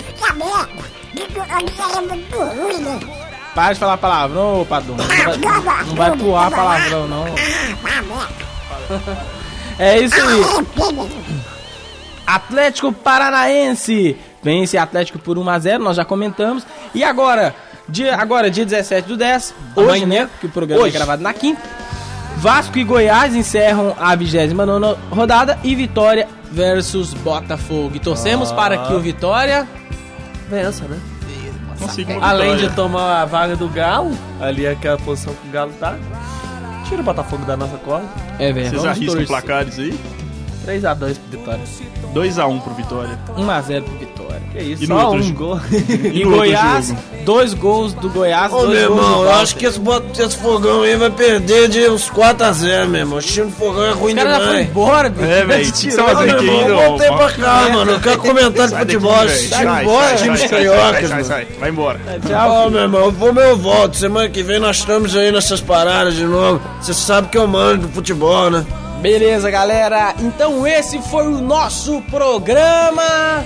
Para 3.53 3.73
de 3.73 3.79
falar 3.79 3.97
palavrão, 3.97 4.61
ô 4.61 4.65
Padum. 4.65 4.95
Não 4.95 5.61
vai, 5.61 5.83
não 5.85 5.95
vai 5.95 6.17
pular 6.17 6.51
palavrão, 6.51 7.07
não. 7.07 7.25
É 9.77 9.99
isso 9.99 10.15
aí. 10.15 10.41
Atlético 12.25 12.91
Paranaense 12.91 14.17
vence 14.45 14.77
Atlético 14.77 15.17
por 15.17 15.39
1 15.39 15.49
a 15.49 15.57
0 15.59 15.83
nós 15.83 15.97
já 15.97 16.05
comentamos. 16.05 16.63
E 16.93 17.03
agora, 17.03 17.55
dia, 17.89 18.15
agora 18.15 18.51
dia 18.51 18.63
17 18.63 19.07
do 19.07 19.17
10, 19.17 19.55
hoje, 19.75 20.03
Amanhã. 20.03 20.05
né? 20.25 20.29
Que 20.39 20.45
o 20.45 20.49
programa 20.49 20.83
Hoje. 20.83 20.95
é 20.95 20.99
gravado 20.99 21.23
na 21.23 21.33
quinta. 21.33 21.61
Vasco 22.37 22.77
e 22.77 22.83
Goiás 22.83 23.33
encerram 23.33 23.95
a 23.99 24.13
29 24.15 24.97
rodada 25.09 25.57
e 25.63 25.73
Vitória 25.73 26.27
versus 26.51 27.13
Botafogo. 27.13 27.95
E 27.95 27.99
torcemos 27.99 28.51
para 28.51 28.77
que 28.77 28.93
o 28.93 28.99
Vitória 28.99 29.67
Vença, 30.47 30.85
né? 30.85 30.99
Além 32.21 32.55
de 32.57 32.69
tomar 32.69 33.21
a 33.21 33.25
vaga 33.25 33.55
do 33.55 33.67
Galo, 33.67 34.15
ali 34.39 34.65
é 34.65 34.71
aquela 34.71 34.97
posição 34.97 35.33
que 35.33 35.47
o 35.47 35.51
Galo 35.51 35.73
tá. 35.79 35.95
Tira 36.87 37.01
o 37.01 37.03
Botafogo 37.03 37.43
da 37.45 37.57
nossa 37.57 37.77
corda. 37.77 38.05
É 38.37 38.53
verdade. 38.53 38.77
Vocês 38.77 38.85
arriscam 38.85 39.25
placares 39.25 39.79
aí? 39.79 39.99
3x2 40.67 41.17
pro 41.17 41.39
Vitória. 41.39 41.63
2x1 42.13 42.61
pro 42.61 42.73
Vitória. 42.73 43.19
1x0 43.35 43.83
pro 43.83 43.97
Vitória. 43.97 44.14
Que 44.55 44.63
isso, 44.63 44.83
E 44.83 44.87
no 44.87 44.99
só 44.99 45.07
outro 45.11 45.23
um 45.25 45.33
gol. 45.33 45.59
E 45.69 46.23
no 46.23 46.31
outro 46.31 46.37
Goiás, 46.37 46.93
dois 47.25 47.53
gols 47.53 47.93
do 47.93 48.09
Goiás, 48.09 48.51
Ô, 48.53 48.57
dois 48.65 48.69
meu 48.79 48.87
gols 48.89 48.99
do 49.01 49.05
irmão, 49.07 49.23
eu 49.23 49.31
acho 49.33 49.55
que 49.55 49.65
esse, 49.65 49.79
bot- 49.79 50.21
esse 50.21 50.37
fogão 50.37 50.81
aí 50.83 50.95
vai 50.95 51.09
perder 51.09 51.67
de 51.67 51.89
uns 51.89 52.09
4x0, 52.09 52.87
meu 52.87 52.99
irmão. 53.01 53.17
O 53.19 53.21
time 53.21 53.47
do 53.47 53.51
fogão 53.53 53.83
é 53.85 53.91
ruim 53.91 54.15
já 54.15 54.21
foram 54.23 54.39
demais. 54.39 54.67
embora, 54.69 55.09
bicho. 55.09 55.25
É, 55.25 55.45
velho. 55.45 55.69
O 55.69 55.71
que 55.73 55.91
você 55.91 56.01
Meu 56.01 56.07
aqui 56.07 56.45
irmão, 56.45 56.87
voltei 56.87 57.07
pra 57.11 57.31
cá, 57.31 57.69
mano. 57.73 57.91
Eu 57.91 57.99
quero 57.99 58.17
comentar 58.19 58.67
de 58.69 58.75
futebol. 58.77 59.15
Sai 59.15 59.29
Sai, 59.65 59.83
embora, 59.83 60.07
sai, 60.07 60.17
times 60.17 60.39
sai, 60.39 60.49
sai, 60.49 60.57
cariocas, 60.57 60.99
sai, 61.01 61.09
mano. 61.09 61.25
sai, 61.25 61.47
Vai 61.59 61.69
embora. 61.69 61.99
Ó, 62.47 62.69
meu 62.69 62.81
irmão, 62.81 63.01
eu 63.05 63.11
vou, 63.11 63.33
meu 63.33 63.43
eu 63.43 63.57
volto. 63.57 63.97
Semana 63.97 64.29
que 64.29 64.41
vem 64.43 64.59
nós 64.59 64.77
estamos 64.77 65.15
aí 65.15 65.31
nessas 65.31 65.59
paradas 65.61 66.13
de 66.15 66.23
novo. 66.23 66.61
Você 66.81 66.93
sabe 66.93 67.27
que 67.27 67.37
eu 67.37 67.47
mando 67.47 67.87
do 67.87 67.93
futebol, 67.93 68.49
né? 68.49 68.65
Beleza, 69.01 69.51
galera. 69.51 70.15
Então 70.19 70.65
esse 70.65 70.99
foi 71.11 71.27
o 71.27 71.41
nosso 71.41 72.01
programa. 72.09 73.43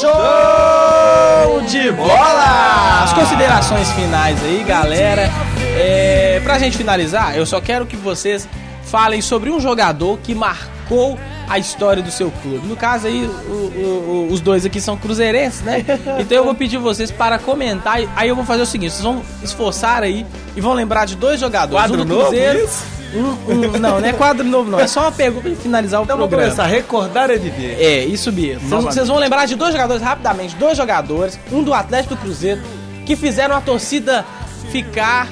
Show 0.00 1.60
de 1.68 1.90
bola! 1.92 3.02
As 3.04 3.12
considerações 3.14 3.90
finais 3.92 4.42
aí, 4.44 4.62
galera. 4.62 5.30
É, 5.78 6.38
pra 6.44 6.58
gente 6.58 6.76
finalizar, 6.76 7.34
eu 7.36 7.46
só 7.46 7.60
quero 7.62 7.86
que 7.86 7.96
vocês 7.96 8.46
falem 8.84 9.22
sobre 9.22 9.50
um 9.50 9.58
jogador 9.58 10.18
que 10.22 10.34
marcou 10.34 11.18
a 11.48 11.58
história 11.58 12.02
do 12.02 12.10
seu 12.10 12.30
clube. 12.42 12.66
No 12.66 12.76
caso 12.76 13.06
aí, 13.06 13.24
o- 13.24 13.52
o- 13.52 14.26
o- 14.28 14.32
os 14.32 14.40
dois 14.40 14.66
aqui 14.66 14.80
são 14.80 14.96
cruzeirenses, 14.98 15.62
né? 15.62 15.84
Então 16.20 16.36
eu 16.38 16.44
vou 16.44 16.54
pedir 16.54 16.76
vocês 16.78 17.10
para 17.10 17.38
comentar. 17.38 17.98
Aí 18.16 18.28
eu 18.28 18.36
vou 18.36 18.44
fazer 18.44 18.62
o 18.62 18.66
seguinte: 18.66 18.92
vocês 18.92 19.02
vão 19.04 19.22
esforçar 19.42 20.02
aí 20.02 20.26
e 20.54 20.60
vão 20.60 20.72
lembrar 20.74 21.06
de 21.06 21.16
dois 21.16 21.40
jogadores. 21.40 21.84
Quadro 21.86 22.02
um 22.02 22.04
do 22.04 22.14
novo, 22.14 22.26
Cruzeiro. 22.28 22.64
isso? 22.64 22.84
Um- 23.14 23.52
um- 23.52 23.78
não, 23.78 24.00
não 24.00 24.08
é 24.08 24.12
quadro 24.12 24.44
novo, 24.44 24.70
não. 24.70 24.80
É 24.80 24.86
só 24.86 25.02
uma 25.02 25.12
pergunta 25.12 25.48
pra 25.48 25.56
finalizar 25.58 26.00
o 26.00 26.04
Então 26.04 26.16
vamos 26.16 26.28
programa. 26.28 26.52
começar. 26.54 26.66
Recordar 26.74 27.30
é 27.30 27.36
viver. 27.36 27.76
É, 27.80 28.04
isso 28.04 28.30
mesmo. 28.32 28.68
Vocês- 28.68 29.08
vão 29.08 29.18
lembrar 29.18 29.46
de 29.46 29.54
dois 29.54 29.72
jogadores 29.72 30.02
rapidamente, 30.02 30.54
dois 30.56 30.76
jogadores, 30.76 31.38
um 31.52 31.62
do 31.62 31.72
Atlético 31.72 32.14
e 32.14 32.16
do 32.16 32.20
Cruzeiro, 32.22 32.60
que 33.06 33.14
fizeram 33.16 33.54
a 33.56 33.60
torcida 33.60 34.24
ficar 34.70 35.28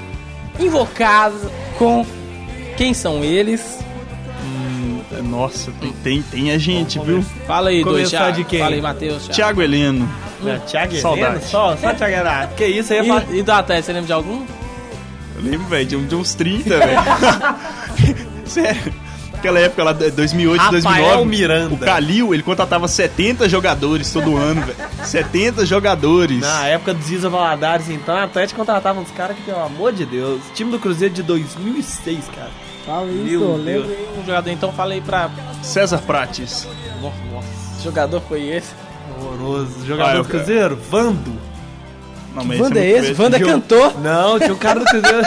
invocada 0.58 1.34
com 1.78 2.06
quem 2.76 2.94
são 2.94 3.24
eles. 3.24 3.78
Nossa, 5.22 5.70
tem, 5.80 5.92
tem, 6.02 6.22
tem 6.22 6.50
a 6.52 6.58
gente, 6.58 6.98
viu? 6.98 7.24
Fala 7.46 7.70
aí, 7.70 7.82
dois, 7.84 8.08
Começar 8.08 8.18
Thiago. 8.18 8.36
de 8.36 8.44
quem? 8.44 8.60
Fala 8.60 8.74
aí, 8.74 8.80
Matheus. 8.82 9.22
Thiago. 9.28 9.34
Thiago 9.34 9.62
Heleno. 9.62 10.08
É, 10.44 10.56
Thiago 10.58 10.96
Saudade. 10.96 11.26
Heleno? 11.36 11.42
Só, 11.46 11.76
só 11.76 11.94
Thiago 11.94 12.16
Heleno. 12.16 12.48
Que 12.56 12.66
isso 12.66 12.92
aí 12.92 12.98
é 12.98 13.04
pra... 13.04 13.22
E, 13.30 13.38
e 13.38 13.42
do 13.42 13.52
Atlético, 13.52 13.86
você 13.86 13.92
lembra 13.92 14.06
de 14.06 14.12
algum? 14.12 14.44
Eu 15.44 15.50
lembro, 15.50 15.66
velho, 15.68 15.86
de, 15.86 15.96
um- 15.96 16.06
de 16.06 16.14
uns 16.14 16.34
30, 16.34 16.78
velho. 16.78 17.00
Sério. 18.46 18.92
Aquela 19.34 19.58
época 19.60 19.84
lá, 19.84 19.92
de 19.92 20.10
2008, 20.10 20.58
Rafael 20.58 20.80
2009. 20.82 21.24
Miranda. 21.26 21.74
O 21.74 21.78
Calil, 21.78 22.32
ele 22.32 22.42
contratava 22.42 22.88
70 22.88 23.46
jogadores 23.46 24.10
todo 24.10 24.36
ano, 24.38 24.62
velho. 24.62 24.76
70 25.04 25.66
jogadores. 25.66 26.40
Na 26.40 26.66
época 26.66 26.94
dos 26.94 27.10
Isa 27.10 27.28
Valadares, 27.28 27.90
então, 27.90 28.16
a 28.16 28.22
Atlético 28.24 28.58
contratava 28.60 28.98
uns 29.00 29.10
caras 29.10 29.36
que, 29.36 29.42
pelo 29.42 29.62
amor 29.62 29.92
de 29.92 30.06
Deus, 30.06 30.40
time 30.54 30.70
do 30.70 30.78
Cruzeiro 30.78 31.12
de 31.12 31.22
2006, 31.22 32.24
cara. 32.34 32.50
Fala 32.86 33.06
isso, 33.10 33.24
Deus. 33.38 33.64
lembra 33.64 33.88
aí 33.90 34.08
um 34.18 34.24
jogador, 34.24 34.50
então 34.50 34.72
fala 34.72 34.92
aí 34.94 35.00
pra... 35.02 35.28
César 35.62 35.98
Prates. 35.98 36.66
Que 37.78 37.84
jogador 37.84 38.22
foi 38.22 38.42
esse? 38.48 38.70
Horroroso. 39.20 39.86
Jogador 39.86 40.10
Ah, 40.10 40.16
eu 40.16 40.22
do 40.22 40.28
Cruzeiro? 40.28 40.78
Vando. 40.90 41.32
Não, 42.34 42.44
mas 42.44 42.60
Wanda 42.60 42.80
é 42.80 42.82
muito 42.82 42.98
esse? 42.98 43.12
velho. 43.12 43.22
Wanda 43.22 43.40
cantou. 43.40 44.00
Não, 44.00 44.38
tinha 44.38 44.52
um 44.52 44.58
cara 44.58 44.80
do 44.80 44.86
Cruzeiro. 44.86 45.26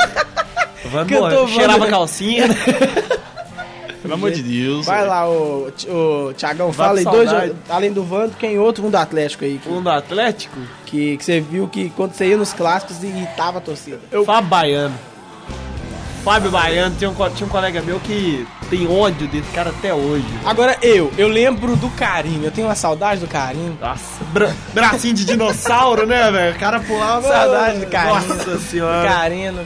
Vando 0.91 1.09
Cantou. 1.13 1.41
Wanda, 1.41 1.47
cheirava 1.53 1.87
calcinha. 1.87 2.45
Pelo 4.01 4.13
amor 4.13 4.31
de 4.31 4.43
Deus. 4.43 4.85
Vai 4.85 4.97
velho. 4.99 5.09
lá, 5.09 5.27
o, 5.29 5.67
o 5.89 6.33
Thiagão, 6.33 6.71
Vai 6.71 6.87
fala 6.87 6.99
aí, 6.99 7.03
dois, 7.05 7.29
além 7.69 7.91
do 7.91 8.03
Vando, 8.03 8.35
quem 8.37 8.57
outro? 8.59 8.85
Um 8.85 8.89
do 8.89 8.95
Atlético 8.97 9.43
aí. 9.43 9.57
Que, 9.57 9.69
Um 9.69 9.81
do 9.81 9.89
Atlético? 9.89 10.57
que, 10.85 11.17
que 11.17 11.25
você 11.25 11.39
viu 11.41 11.67
que 11.67 11.89
quando 11.89 12.13
você 12.13 12.27
ia 12.27 12.37
nos 12.37 12.53
clássicos 12.53 13.03
irritava 13.03 13.57
a 13.57 13.61
torcida. 13.61 13.99
Fábio 14.25 14.49
Baiano. 14.49 14.95
Fábio 16.23 16.51
Baiano, 16.51 16.95
tinha 16.97 17.09
um, 17.09 17.13
tinha 17.31 17.47
um 17.47 17.49
colega 17.49 17.81
meu 17.81 17.99
que 17.99 18.45
tem 18.69 18.87
ódio 18.87 19.27
desse 19.27 19.49
cara 19.51 19.69
até 19.69 19.93
hoje. 19.93 20.25
Agora 20.45 20.77
eu, 20.81 21.11
eu 21.17 21.27
lembro 21.27 21.75
do 21.75 21.89
Carinho, 21.91 22.43
eu 22.45 22.51
tenho 22.51 22.67
uma 22.67 22.75
saudade 22.75 23.21
do 23.21 23.27
Carinho. 23.27 23.77
Nossa, 23.81 24.23
bra 24.33 24.53
bracinho 24.73 25.13
de 25.13 25.25
dinossauro, 25.25 26.05
né, 26.05 26.31
velho? 26.31 26.55
O 26.55 26.59
cara 26.59 26.79
pulava. 26.79 27.27
Saudade 27.27 27.79
do 27.79 27.87
Carinho. 27.87 28.27
Nossa 28.35 28.45
Do 28.51 28.59
senhora. 28.59 29.07
Carinho. 29.07 29.51
não- 29.53 29.65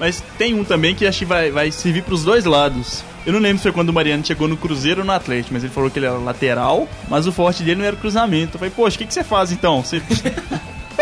Mas 0.00 0.22
tem 0.36 0.54
um 0.54 0.64
também 0.64 0.94
que 0.94 1.06
acho 1.06 1.18
que 1.20 1.24
vai, 1.24 1.50
vai 1.50 1.70
servir 1.70 2.02
pros 2.02 2.24
dois 2.24 2.44
lados. 2.44 3.02
Eu 3.26 3.32
não 3.32 3.40
lembro 3.40 3.58
se 3.58 3.64
foi 3.64 3.72
quando 3.72 3.90
o 3.90 3.92
Mariano 3.92 4.24
chegou 4.24 4.48
no 4.48 4.56
Cruzeiro 4.56 5.00
ou 5.00 5.06
no 5.06 5.12
Atlético, 5.12 5.52
mas 5.52 5.62
ele 5.62 5.72
falou 5.72 5.90
que 5.90 5.98
ele 5.98 6.06
era 6.06 6.16
lateral, 6.16 6.88
mas 7.08 7.26
o 7.26 7.32
forte 7.32 7.62
dele 7.62 7.80
não 7.80 7.84
era 7.84 7.94
o 7.94 7.98
cruzamento. 7.98 8.54
Eu 8.54 8.58
falei, 8.58 8.72
poxa, 8.74 8.96
o 8.96 8.98
que, 8.98 9.06
que 9.06 9.12
você 9.12 9.22
faz 9.22 9.52
então? 9.52 9.82
Você. 9.82 10.00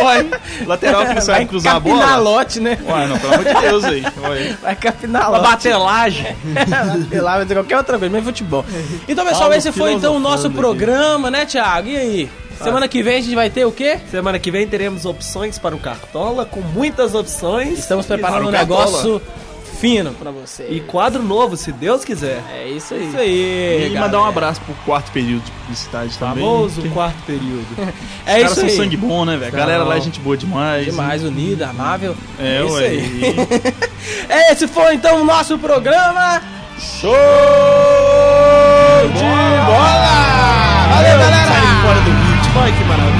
Uai, 0.00 0.30
lateral 0.66 1.06
que 1.06 1.14
não 1.14 1.20
sabe 1.22 1.46
cruzar 1.46 1.76
a 1.76 1.80
bola? 1.80 2.00
capinalote, 2.00 2.61
né? 2.61 2.78
Uai, 2.87 3.06
não, 3.06 3.18
pelo 3.18 3.35
amor 3.35 3.44
de 3.44 3.54
Deus 3.61 3.85
aí. 3.85 4.04
Uai. 4.22 4.56
Vai 4.62 4.76
capinalote. 4.76 5.68
lá, 7.20 7.37
vai 7.37 7.42
dizer 7.42 7.54
qualquer 7.56 7.76
outra 7.78 7.98
coisa, 7.98 8.14
mas 8.14 8.24
futebol. 8.24 8.64
Então, 9.09 9.24
pessoal, 9.24 9.52
esse 9.52 9.72
foi 9.72 9.92
então 9.92 10.16
o 10.16 10.20
nosso 10.20 10.50
programa, 10.50 11.30
né, 11.30 11.46
Thiago? 11.46 11.88
E 11.88 11.96
aí? 11.96 12.30
Semana 12.62 12.88
que 12.88 13.02
vem 13.02 13.18
a 13.18 13.20
gente 13.20 13.35
vai 13.35 13.50
ter 13.50 13.64
o 13.64 13.72
quê? 13.72 14.00
Semana 14.11 14.38
que 14.38 14.50
vem 14.50 14.66
teremos 14.66 15.04
opções 15.04 15.59
para 15.59 15.76
o 15.76 15.78
Cartola, 15.78 16.46
com 16.46 16.61
muitas 16.61 17.14
opções. 17.14 17.78
Estamos 17.78 18.06
preparando 18.06 18.48
um 18.48 18.50
negócio 18.50 19.20
fino 19.77 20.12
pra 20.15 20.31
você. 20.31 20.67
E 20.71 20.81
quadro 20.81 21.23
novo, 21.23 21.57
se 21.57 21.71
Deus 21.73 22.05
quiser. 22.05 22.43
É 22.53 22.69
isso 22.69 22.95
aí. 22.95 23.09
Isso 23.09 23.17
aí. 23.17 23.93
E 23.93 23.99
mandar 23.99 24.21
um 24.21 24.25
abraço 24.25 24.61
pro 24.62 24.75
quarto 24.85 25.12
período 25.12 25.45
de 25.45 25.51
publicidade 25.53 26.19
também. 26.19 26.45
Famoso 26.45 26.83
que 26.83 26.89
quarto 26.89 27.23
período. 27.27 27.67
É 28.27 28.39
Os 28.39 28.47
isso 28.47 28.55
são 28.57 28.65
aí. 28.65 28.77
sangue 28.77 28.97
bom, 28.97 29.25
né, 29.25 29.37
velho? 29.37 29.53
Galera 29.53 29.85
lá 29.85 29.97
é 29.97 30.01
gente 30.01 30.19
boa 30.19 30.37
demais. 30.37 30.85
Demais, 30.87 31.23
unida, 31.23 31.69
amável. 31.69 32.17
É, 32.41 32.65
isso 32.65 32.75
ué. 32.75 32.87
aí. 32.89 33.37
Esse 34.51 34.67
foi 34.67 34.95
então 34.95 35.23
o 35.23 35.25
nosso 35.25 35.57
programa. 35.59 36.43
Show 36.79 37.12
de 39.15 39.23
bola! 39.65 40.89
Valeu, 40.91 41.19
galera! 41.19 41.47
Saindo 41.47 41.83
fora 41.83 42.01
do 42.01 42.11
ritmo, 42.11 42.61
olha 42.61 42.73
que 42.73 42.85
maravilha. 42.85 43.15